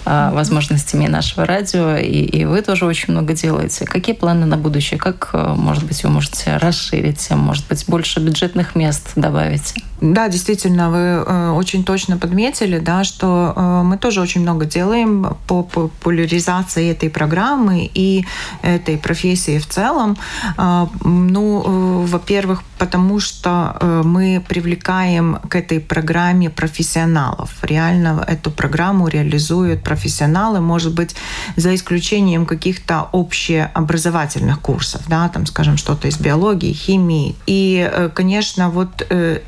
а, 0.05 0.33
возможностями 0.33 1.07
нашего 1.07 1.47
радио, 1.47 1.97
и, 1.97 2.25
и 2.25 2.45
вы 2.45 2.63
тоже 2.63 2.87
очень 2.87 3.13
много 3.13 3.35
делаете. 3.35 3.85
Какие 3.85 4.15
планы 4.15 4.47
на 4.47 4.57
будущее? 4.57 4.99
Как, 4.99 5.31
э, 5.33 5.54
может 5.55 5.85
быть, 5.85 6.03
вы 6.05 6.11
можете 6.11 6.57
расширить, 6.57 7.29
может 7.31 7.67
быть, 7.67 7.85
больше 7.87 8.21
бюджетных 8.21 8.75
мест 8.75 9.13
добавить? 9.17 9.75
Да, 10.13 10.29
действительно, 10.29 10.91
вы 10.91 10.99
э, 10.99 11.51
очень 11.53 11.83
точно 11.83 12.19
подметили, 12.19 12.79
да, 12.79 13.05
что 13.05 13.55
э, 13.57 13.83
мы 13.85 13.97
тоже 13.97 14.21
очень 14.21 14.43
много 14.43 14.67
делаем 14.67 15.35
по 15.47 15.63
популяризации 15.63 16.91
этой 16.91 17.09
программы 17.09 17.91
и 17.95 18.27
этой 18.61 18.99
профессии 18.99 19.59
в 19.59 19.67
целом. 19.67 20.17
Ну, 21.05 22.05
во-первых, 22.07 22.63
потому 22.79 23.21
что 23.21 23.77
мы 24.05 24.45
привлекаем 24.47 25.39
к 25.49 25.57
этой 25.57 25.81
программе 25.81 26.51
профессионалов. 26.51 27.51
Реально 27.63 28.25
эту 28.27 28.51
программу 28.51 29.09
реализуют 29.09 29.83
профессионалы, 29.83 30.61
может 30.61 30.93
быть, 30.95 31.17
за 31.57 31.75
исключением 31.75 32.47
каких-то 32.47 33.09
общеобразовательных 33.13 34.61
курсов, 34.61 35.03
да, 35.09 35.29
там, 35.29 35.47
скажем, 35.47 35.77
что-то 35.77 36.09
из 36.09 36.19
биологии, 36.19 36.73
химии. 36.73 37.35
И, 37.47 37.89
э, 37.91 38.11
конечно, 38.15 38.71
вот 38.71 39.07
э, 39.09 39.41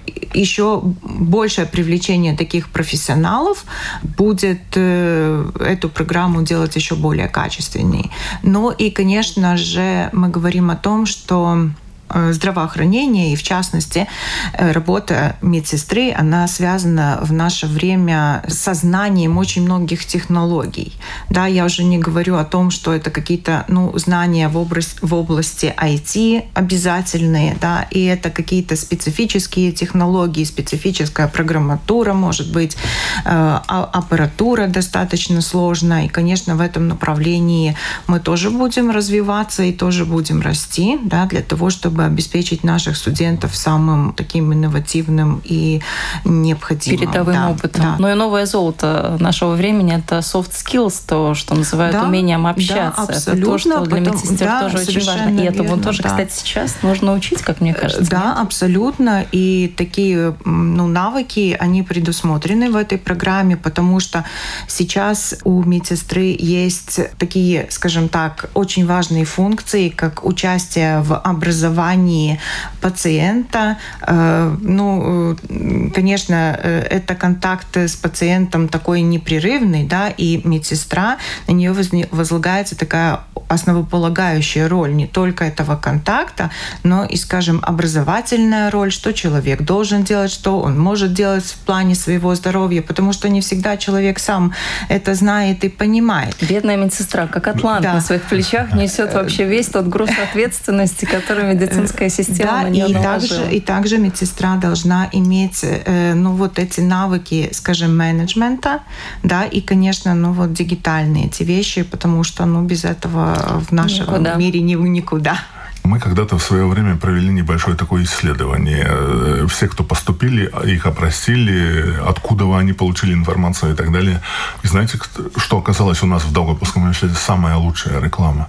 еще 0.46 0.80
большее 1.02 1.66
привлечение 1.66 2.36
таких 2.36 2.68
профессионалов 2.68 3.64
будет 4.02 4.60
э, 4.76 5.50
эту 5.60 5.88
программу 5.88 6.42
делать 6.42 6.76
еще 6.76 6.94
более 6.94 7.28
качественней. 7.28 8.10
Ну 8.42 8.70
и, 8.70 8.90
конечно 8.90 9.56
же, 9.56 10.08
мы 10.12 10.28
говорим 10.28 10.70
о 10.70 10.76
том, 10.76 11.06
что 11.06 11.70
здравоохранения, 12.08 13.32
и 13.32 13.36
в 13.36 13.42
частности 13.42 14.06
э, 14.52 14.72
работа 14.72 15.36
медсестры, 15.42 16.12
она 16.12 16.46
связана 16.48 17.18
в 17.22 17.32
наше 17.32 17.66
время 17.66 18.42
с 18.46 18.58
сознанием 18.58 19.38
очень 19.38 19.62
многих 19.62 20.06
технологий. 20.06 20.92
Да, 21.30 21.46
я 21.46 21.64
уже 21.64 21.84
не 21.84 21.98
говорю 21.98 22.36
о 22.36 22.44
том, 22.44 22.70
что 22.70 22.94
это 22.94 23.10
какие-то 23.10 23.64
ну, 23.68 23.96
знания 23.98 24.48
в, 24.48 24.56
область, 24.56 24.98
в 25.02 25.14
области 25.14 25.74
IT 25.76 26.44
обязательные, 26.54 27.56
да, 27.60 27.86
и 27.90 28.04
это 28.04 28.30
какие-то 28.30 28.76
специфические 28.76 29.72
технологии, 29.72 30.44
специфическая 30.44 31.28
программатура, 31.28 32.12
может 32.12 32.52
быть, 32.52 32.74
э, 32.74 32.78
а, 33.24 33.90
аппаратура 33.92 34.66
достаточно 34.66 35.40
сложная, 35.40 36.06
и, 36.06 36.08
конечно, 36.08 36.56
в 36.56 36.60
этом 36.60 36.88
направлении 36.88 37.76
мы 38.06 38.20
тоже 38.20 38.50
будем 38.50 38.90
развиваться 38.90 39.62
и 39.62 39.72
тоже 39.72 40.04
будем 40.04 40.40
расти, 40.40 40.98
да, 41.02 41.26
для 41.26 41.42
того, 41.42 41.70
чтобы 41.70 41.95
чтобы 41.96 42.04
обеспечить 42.04 42.62
наших 42.62 42.94
студентов 42.94 43.56
самым 43.56 44.12
таким 44.12 44.52
инновативным 44.52 45.40
и 45.44 45.80
необходимым. 46.24 47.00
Передовым 47.00 47.34
да, 47.34 47.50
опытом. 47.50 47.82
Да. 47.82 47.96
Ну 47.98 48.10
и 48.10 48.14
новое 48.14 48.44
золото 48.44 49.16
нашего 49.18 49.54
времени– 49.54 49.96
это 49.96 50.18
soft 50.18 50.50
skills, 50.50 51.02
то, 51.06 51.34
что 51.34 51.54
называют 51.54 51.96
да, 51.96 52.04
умением 52.04 52.46
общаться. 52.46 53.06
Да, 53.06 53.14
абсолютно. 53.14 53.40
Это 53.40 53.50
то, 53.50 53.58
что 53.58 53.80
для 53.86 53.96
Потом, 53.96 54.14
медсестер 54.14 54.46
да, 54.46 54.60
тоже 54.60 54.78
очень 54.78 55.06
важно. 55.06 55.40
И 55.40 55.44
этому 55.44 55.78
тоже, 55.78 56.02
да. 56.02 56.10
кстати, 56.10 56.32
сейчас 56.34 56.76
нужно 56.82 57.14
учить, 57.14 57.40
как 57.40 57.62
мне 57.62 57.72
кажется. 57.72 58.10
Да, 58.10 58.34
нет? 58.34 58.44
абсолютно. 58.44 59.24
И 59.32 59.72
такие 59.74 60.36
ну, 60.44 60.86
навыки, 60.86 61.56
они 61.58 61.82
предусмотрены 61.82 62.70
в 62.70 62.76
этой 62.76 62.98
программе, 62.98 63.56
потому 63.56 64.00
что 64.00 64.24
сейчас 64.68 65.34
у 65.44 65.62
медсестры 65.62 66.36
есть 66.38 67.00
такие, 67.16 67.68
скажем 67.70 68.10
так, 68.10 68.50
очень 68.52 68.86
важные 68.86 69.24
функции, 69.24 69.88
как 69.88 70.26
участие 70.26 71.00
в 71.00 71.16
образовании 71.16 71.85
проживании 71.86 72.38
пациента. 72.80 73.78
Э, 74.06 74.56
ну, 74.60 75.36
э, 75.48 75.90
конечно, 75.94 76.58
э, 76.62 76.80
это 76.90 77.14
контакт 77.14 77.76
с 77.76 77.96
пациентом 77.96 78.68
такой 78.68 79.02
непрерывный, 79.02 79.84
да, 79.84 80.08
и 80.08 80.40
медсестра, 80.44 81.16
на 81.48 81.52
нее 81.52 81.72
возлагается 82.10 82.76
такая 82.76 83.20
основополагающая 83.48 84.68
роль 84.68 84.94
не 84.94 85.06
только 85.06 85.44
этого 85.44 85.76
контакта, 85.76 86.50
но 86.82 87.04
и, 87.04 87.16
скажем, 87.16 87.60
образовательная 87.62 88.70
роль, 88.70 88.90
что 88.90 89.12
человек 89.12 89.62
должен 89.62 90.04
делать, 90.04 90.30
что 90.30 90.60
он 90.60 90.78
может 90.78 91.12
делать 91.12 91.44
в 91.44 91.58
плане 91.58 91.94
своего 91.94 92.34
здоровья, 92.34 92.82
потому 92.82 93.12
что 93.12 93.28
не 93.28 93.40
всегда 93.40 93.76
человек 93.76 94.18
сам 94.18 94.52
это 94.88 95.14
знает 95.14 95.64
и 95.64 95.68
понимает. 95.68 96.36
Бедная 96.40 96.76
медсестра, 96.76 97.26
как 97.26 97.46
атлант 97.48 97.82
да. 97.82 97.94
на 97.94 98.00
своих 98.00 98.22
плечах, 98.22 98.72
несет 98.74 99.14
вообще 99.14 99.44
весь 99.44 99.66
тот 99.66 99.86
груз 99.86 100.10
ответственности, 100.18 101.04
который 101.04 101.44
медицина 101.44 101.76
медицинская 101.76 102.08
система 102.08 102.64
да, 102.64 102.68
и 102.68 102.92
также, 102.92 103.50
и 103.50 103.60
также 103.60 103.98
медсестра 103.98 104.56
должна 104.56 105.08
иметь 105.12 105.60
э, 105.62 106.14
ну, 106.14 106.32
вот 106.32 106.58
эти 106.58 106.80
навыки, 106.80 107.48
скажем, 107.52 107.96
менеджмента, 107.96 108.80
да, 109.22 109.44
и, 109.44 109.60
конечно, 109.60 110.14
ну, 110.14 110.32
вот 110.32 110.52
дигитальные 110.52 111.26
эти 111.26 111.42
вещи, 111.42 111.82
потому 111.82 112.24
что, 112.24 112.44
ну, 112.46 112.62
без 112.62 112.84
этого 112.84 113.35
в 113.68 113.72
нашем 113.72 114.06
никуда. 114.06 114.34
мире 114.34 114.60
не, 114.60 114.74
никуда. 114.74 115.38
Мы 115.86 116.00
когда-то 116.00 116.36
в 116.36 116.42
свое 116.42 116.66
время 116.66 116.96
провели 116.96 117.28
небольшое 117.28 117.76
такое 117.76 118.02
исследование. 118.02 118.86
Э, 118.88 119.46
все, 119.48 119.68
кто 119.68 119.84
поступили, 119.84 120.50
их 120.64 120.84
опросили, 120.84 121.94
откуда 122.04 122.44
они 122.58 122.72
получили 122.72 123.12
информацию 123.14 123.72
и 123.72 123.76
так 123.76 123.92
далее. 123.92 124.20
И 124.64 124.66
знаете, 124.66 124.98
что 125.36 125.58
оказалось 125.58 126.02
у 126.02 126.06
нас 126.06 126.24
в 126.24 126.32
Долгопольском 126.32 126.82
университете 126.82 127.14
самая 127.14 127.56
лучшая 127.56 128.00
реклама? 128.00 128.48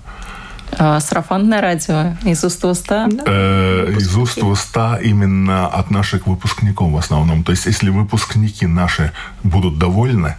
А, 0.80 1.00
сарафанное 1.00 1.62
радио 1.62 2.17
из 2.23 2.43
уст 2.43 2.63
в 2.63 2.67
уста? 2.67 3.08
Э, 3.26 3.93
из 3.97 4.15
уст 4.15 4.41
в 4.41 4.47
уста 4.47 4.97
именно 4.97 5.67
от 5.67 5.91
наших 5.91 6.28
выпускников 6.28 6.91
в 6.91 6.97
основном. 6.97 7.43
То 7.43 7.52
есть, 7.52 7.65
если 7.65 7.89
выпускники 7.89 8.65
наши 8.67 9.12
будут 9.43 9.78
довольны, 9.78 10.36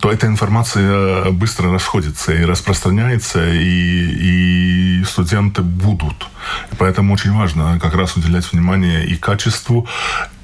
то 0.00 0.10
эта 0.12 0.26
информация 0.26 1.30
быстро 1.30 1.72
расходится 1.72 2.32
и 2.32 2.44
распространяется, 2.44 3.52
и, 3.52 5.00
и 5.00 5.04
студенты 5.04 5.62
будут. 5.62 6.28
И 6.72 6.76
поэтому 6.76 7.14
очень 7.14 7.32
важно 7.32 7.78
как 7.80 7.94
раз 7.94 8.16
уделять 8.16 8.52
внимание 8.52 9.06
и 9.06 9.16
качеству, 9.16 9.86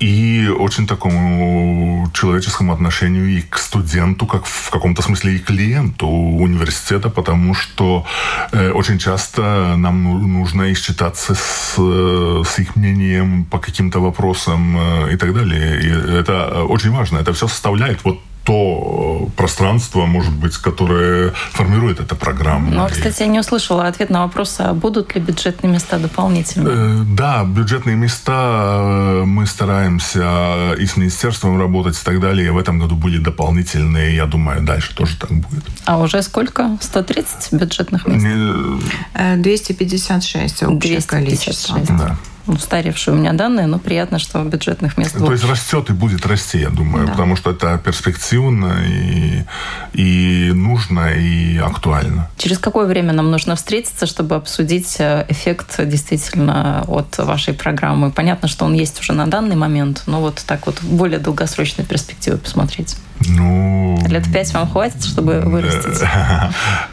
и 0.01 0.49
очень 0.49 0.87
такому 0.87 2.11
человеческому 2.13 2.73
отношению 2.73 3.29
и 3.29 3.43
к 3.43 3.59
студенту, 3.59 4.27
как 4.27 4.47
в 4.47 4.71
каком-то 4.71 5.03
смысле 5.03 5.37
и 5.37 5.39
клиенту 5.39 6.09
университета, 6.09 7.09
потому 7.09 7.55
что 7.55 8.05
э, 8.53 8.71
очень 8.71 8.99
часто 8.99 9.77
нам 9.77 10.03
ну, 10.05 10.19
нужно 10.27 10.63
и 10.63 10.75
считаться 10.75 11.35
с, 11.35 11.77
с 11.77 12.59
их 12.59 12.77
мнением 12.77 13.45
по 13.45 13.59
каким-то 13.59 14.01
вопросам 14.01 14.77
э, 14.77 15.15
и 15.15 15.17
так 15.17 15.35
далее. 15.35 15.81
И 15.83 15.89
это 16.21 16.65
очень 16.65 16.91
важно. 16.91 17.19
Это 17.19 17.33
все 17.33 17.49
составляет 17.49 18.05
вот 18.05 18.21
то 18.45 19.29
пространство, 19.37 20.07
может 20.07 20.33
быть, 20.33 20.57
которое 20.57 21.33
формирует 21.53 22.01
эта 22.01 22.15
программа. 22.15 22.71
Ну, 22.71 22.85
а, 22.85 22.89
кстати, 22.89 23.23
я 23.23 23.29
не 23.29 23.41
услышала 23.41 23.87
ответ 23.87 24.11
на 24.11 24.23
вопрос, 24.23 24.57
а 24.59 24.75
будут 24.75 25.15
ли 25.15 25.21
бюджетные 25.21 25.73
места 25.73 25.99
дополнительные? 25.99 27.03
Э, 27.03 27.05
да, 27.05 27.45
бюджетные 27.45 27.97
места 27.97 29.23
э, 29.23 29.25
мы 29.25 29.47
стараемся 29.47 30.75
и 30.79 30.87
с 30.87 30.97
министерством 30.97 31.59
работать 31.59 31.97
и 32.01 32.05
так 32.05 32.21
далее. 32.21 32.53
В 32.53 32.59
этом 32.59 32.79
году 32.79 32.97
были 32.97 33.19
дополнительные, 33.19 34.17
я 34.17 34.27
думаю, 34.27 34.63
дальше 34.63 34.95
тоже 34.95 35.17
так 35.17 35.31
будет. 35.31 35.65
А 35.85 35.99
уже 35.99 36.23
сколько? 36.23 36.77
130 36.81 37.53
бюджетных 37.53 38.07
мест? 38.07 38.25
Не... 38.25 39.37
256 39.37 40.63
общее 40.65 40.99
256. 40.99 41.09
количество. 41.09 41.97
Да 41.97 42.17
устаревшие 42.47 43.15
у 43.15 43.19
меня 43.19 43.33
данные, 43.33 43.67
но 43.67 43.79
приятно, 43.79 44.19
что 44.19 44.43
бюджетных 44.43 44.99
мест 44.99 45.17
То 45.17 45.33
есть 45.33 45.45
растет 45.45 45.91
и 45.91 45.93
будет 45.93 46.27
расти, 46.27 46.59
я 46.59 46.71
думаю, 46.71 47.07
да. 47.07 47.13
потому 47.13 47.37
что 47.37 47.51
это 47.51 47.79
перспективно 47.79 48.75
и, 48.87 49.45
и 49.93 50.53
нужно, 50.53 51.13
и 51.15 51.59
актуально. 51.59 52.29
Через 52.37 52.59
какое 52.59 52.87
время 52.87 53.13
нам 53.13 53.31
нужно 53.31 53.57
встретиться, 53.57 54.07
чтобы 54.07 54.35
обсудить 54.35 54.97
э, 54.99 55.25
эффект 55.29 55.81
действительно 55.87 56.85
от 56.89 57.17
вашей 57.19 57.55
программы? 57.55 58.11
Понятно, 58.11 58.49
что 58.49 58.65
он 58.65 58.75
есть 58.75 59.01
уже 59.01 59.13
на 59.13 59.27
данный 59.27 59.57
момент, 59.57 60.03
но 60.07 60.21
вот 60.21 60.43
так 60.47 60.67
вот 60.67 60.81
в 60.83 60.93
более 60.93 61.19
долгосрочной 61.19 61.85
перспективе 61.85 62.37
посмотреть. 62.37 62.97
Ну, 63.29 63.99
Лет 64.09 64.31
пять 64.33 64.53
вам 64.53 64.69
хватит, 64.69 65.05
чтобы 65.05 65.41
вырастить? 65.41 66.03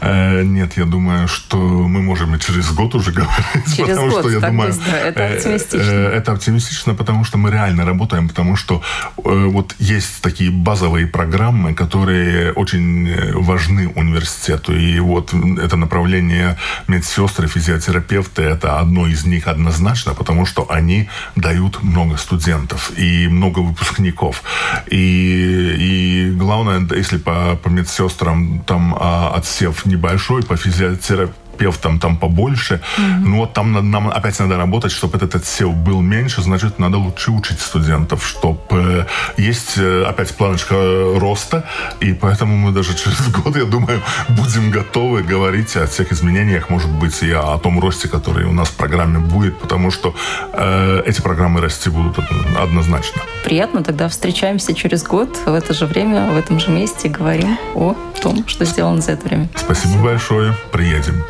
Нет, 0.02 0.76
я 0.76 0.84
думаю, 0.84 1.28
что 1.28 1.56
мы 1.56 2.02
можем 2.02 2.34
и 2.34 2.38
через 2.38 2.72
год 2.72 2.94
уже 2.94 3.12
говорить. 3.20 3.76
Через 3.76 3.96
потому 3.96 4.10
год, 4.10 4.20
что, 4.20 4.30
я 4.30 4.40
так 4.40 4.50
думаю, 4.50 4.68
быстро. 4.68 4.96
Это 4.96 5.26
оптимистично. 5.26 5.90
Это 5.90 6.32
оптимистично, 6.32 6.94
потому 6.94 7.24
что 7.24 7.38
мы 7.38 7.50
реально 7.50 7.84
работаем, 7.84 8.28
потому 8.28 8.56
что 8.56 8.82
вот 9.16 9.74
есть 9.78 10.20
такие 10.22 10.50
базовые 10.50 11.06
программы, 11.06 11.74
которые 11.74 12.52
очень 12.52 13.32
важны 13.34 13.88
университету. 13.88 14.76
И 14.76 14.98
вот 15.00 15.34
это 15.34 15.76
направление 15.76 16.56
медсестры, 16.88 17.48
физиотерапевты, 17.48 18.42
это 18.42 18.78
одно 18.78 19.06
из 19.06 19.24
них 19.24 19.48
однозначно, 19.48 20.14
потому 20.14 20.46
что 20.46 20.66
они 20.70 21.08
дают 21.36 21.82
много 21.82 22.16
студентов 22.16 22.92
и 22.96 23.28
много 23.28 23.60
выпускников. 23.60 24.42
И, 24.86 25.76
и 25.78 26.19
главное, 26.28 26.86
если 26.96 27.18
по, 27.18 27.56
по 27.62 27.68
медсестрам 27.68 28.62
там 28.66 28.96
а, 28.98 29.34
отсев 29.36 29.86
небольшой, 29.86 30.42
по 30.42 30.56
физиотерапии 30.56 31.34
терапевтом 31.60 31.98
там 31.98 32.16
побольше. 32.16 32.74
Mm-hmm. 32.74 33.20
Ну 33.24 33.36
вот 33.36 33.52
там 33.52 33.90
нам 33.90 34.08
опять 34.08 34.40
надо 34.40 34.56
работать, 34.56 34.92
чтобы 34.92 35.16
этот 35.16 35.34
отсев 35.34 35.74
был 35.74 36.00
меньше, 36.00 36.42
значит, 36.42 36.78
надо 36.78 36.98
лучше 36.98 37.30
учить 37.30 37.60
студентов, 37.60 38.26
чтобы 38.26 38.60
э, 38.70 39.06
есть 39.36 39.78
э, 39.78 40.04
опять 40.08 40.36
планочка 40.36 40.74
роста, 41.20 41.64
и 42.00 42.12
поэтому 42.12 42.56
мы 42.56 42.72
даже 42.72 42.94
через 42.94 43.28
год, 43.28 43.56
я 43.56 43.64
думаю, 43.64 44.00
будем 44.28 44.70
готовы 44.70 45.22
говорить 45.22 45.76
о 45.76 45.86
всех 45.86 46.12
изменениях, 46.12 46.70
может 46.70 46.90
быть, 46.90 47.22
и 47.22 47.32
о 47.32 47.58
том 47.58 47.80
росте, 47.80 48.08
который 48.08 48.44
у 48.44 48.52
нас 48.52 48.68
в 48.68 48.76
программе 48.76 49.18
будет, 49.18 49.58
потому 49.58 49.90
что 49.90 50.14
э, 50.52 51.02
эти 51.06 51.20
программы 51.20 51.60
расти 51.60 51.90
будут 51.90 52.18
однозначно. 52.58 53.22
Приятно, 53.44 53.82
тогда 53.82 54.08
встречаемся 54.08 54.74
через 54.74 55.02
год 55.02 55.38
в 55.46 55.54
это 55.54 55.74
же 55.74 55.86
время, 55.86 56.30
в 56.30 56.36
этом 56.36 56.60
же 56.60 56.70
месте, 56.70 57.08
говорим 57.08 57.58
о 57.74 57.94
том, 58.22 58.44
что 58.46 58.64
сделано 58.64 59.00
за 59.00 59.12
это 59.12 59.28
время. 59.28 59.48
Спасибо 59.56 60.02
большое, 60.02 60.54
приедем. 60.72 61.22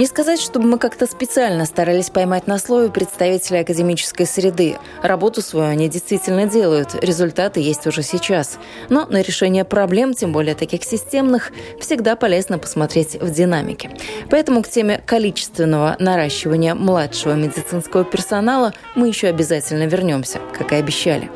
Не 0.00 0.06
сказать, 0.06 0.40
чтобы 0.40 0.66
мы 0.66 0.78
как-то 0.78 1.04
специально 1.04 1.66
старались 1.66 2.08
поймать 2.08 2.46
на 2.46 2.56
слове 2.56 2.88
представителей 2.88 3.58
академической 3.58 4.24
среды. 4.24 4.78
Работу 5.02 5.42
свою 5.42 5.68
они 5.68 5.90
действительно 5.90 6.46
делают, 6.46 6.94
результаты 7.04 7.60
есть 7.60 7.86
уже 7.86 8.02
сейчас. 8.02 8.58
Но 8.88 9.04
на 9.04 9.20
решение 9.20 9.66
проблем, 9.66 10.14
тем 10.14 10.32
более 10.32 10.54
таких 10.54 10.84
системных, 10.84 11.52
всегда 11.78 12.16
полезно 12.16 12.58
посмотреть 12.58 13.20
в 13.20 13.30
динамике. 13.30 13.90
Поэтому 14.30 14.62
к 14.62 14.70
теме 14.70 15.02
количественного 15.04 15.96
наращивания 15.98 16.74
младшего 16.74 17.34
медицинского 17.34 18.02
персонала 18.02 18.72
мы 18.94 19.08
еще 19.08 19.28
обязательно 19.28 19.86
вернемся, 19.86 20.38
как 20.56 20.72
и 20.72 20.76
обещали. 20.76 21.30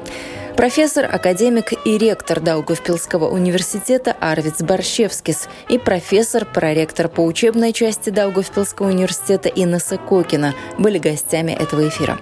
Профессор, 0.57 1.13
академик 1.13 1.73
и 1.85 1.99
ректор 1.99 2.41
Даугавпилского 2.41 3.29
университета 3.29 4.17
Арвиц 4.21 4.63
Борщевскис 4.63 5.49
и 5.69 5.79
профессор, 5.79 6.45
проректор 6.45 7.09
по 7.09 7.23
учебной 7.23 7.73
части 7.73 8.11
Даугавпилского 8.11 8.87
университета 8.87 9.49
Инесса 9.49 9.99
Кокина 9.99 10.55
были 10.79 10.99
гостями 10.99 11.51
этого 11.51 11.89
эфира. 11.89 12.21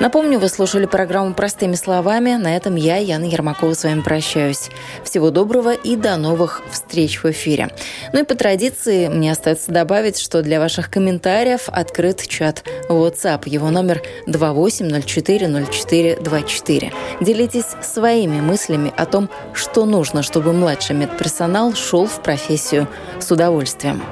Напомню, 0.00 0.38
вы 0.38 0.48
слушали 0.48 0.86
программу 0.86 1.34
«Простыми 1.34 1.74
словами». 1.74 2.36
На 2.36 2.56
этом 2.56 2.76
я, 2.76 2.96
Яна 2.96 3.26
Ермакова, 3.26 3.74
с 3.74 3.84
вами 3.84 4.00
прощаюсь. 4.00 4.70
Всего 5.04 5.28
доброго 5.30 5.74
и 5.74 5.96
до 5.96 6.16
новых 6.16 6.62
встреч 6.70 7.22
в 7.22 7.30
эфире. 7.30 7.68
Ну 8.14 8.20
и 8.20 8.24
по 8.24 8.34
традиции 8.34 9.08
мне 9.08 9.30
остается 9.30 9.70
добавить, 9.70 10.18
что 10.18 10.40
для 10.42 10.58
ваших 10.58 10.90
комментариев 10.90 11.68
открыт 11.68 12.26
чат 12.26 12.64
WhatsApp. 12.88 13.46
Его 13.46 13.68
номер 13.70 14.00
28040424. 14.26 16.92
Делитесь 17.20 17.73
своими 17.82 18.40
мыслями 18.40 18.92
о 18.96 19.06
том, 19.06 19.28
что 19.52 19.84
нужно, 19.84 20.22
чтобы 20.22 20.52
младший 20.52 20.96
медперсонал 20.96 21.74
шел 21.74 22.06
в 22.06 22.22
профессию 22.22 22.88
с 23.20 23.30
удовольствием. 23.30 24.02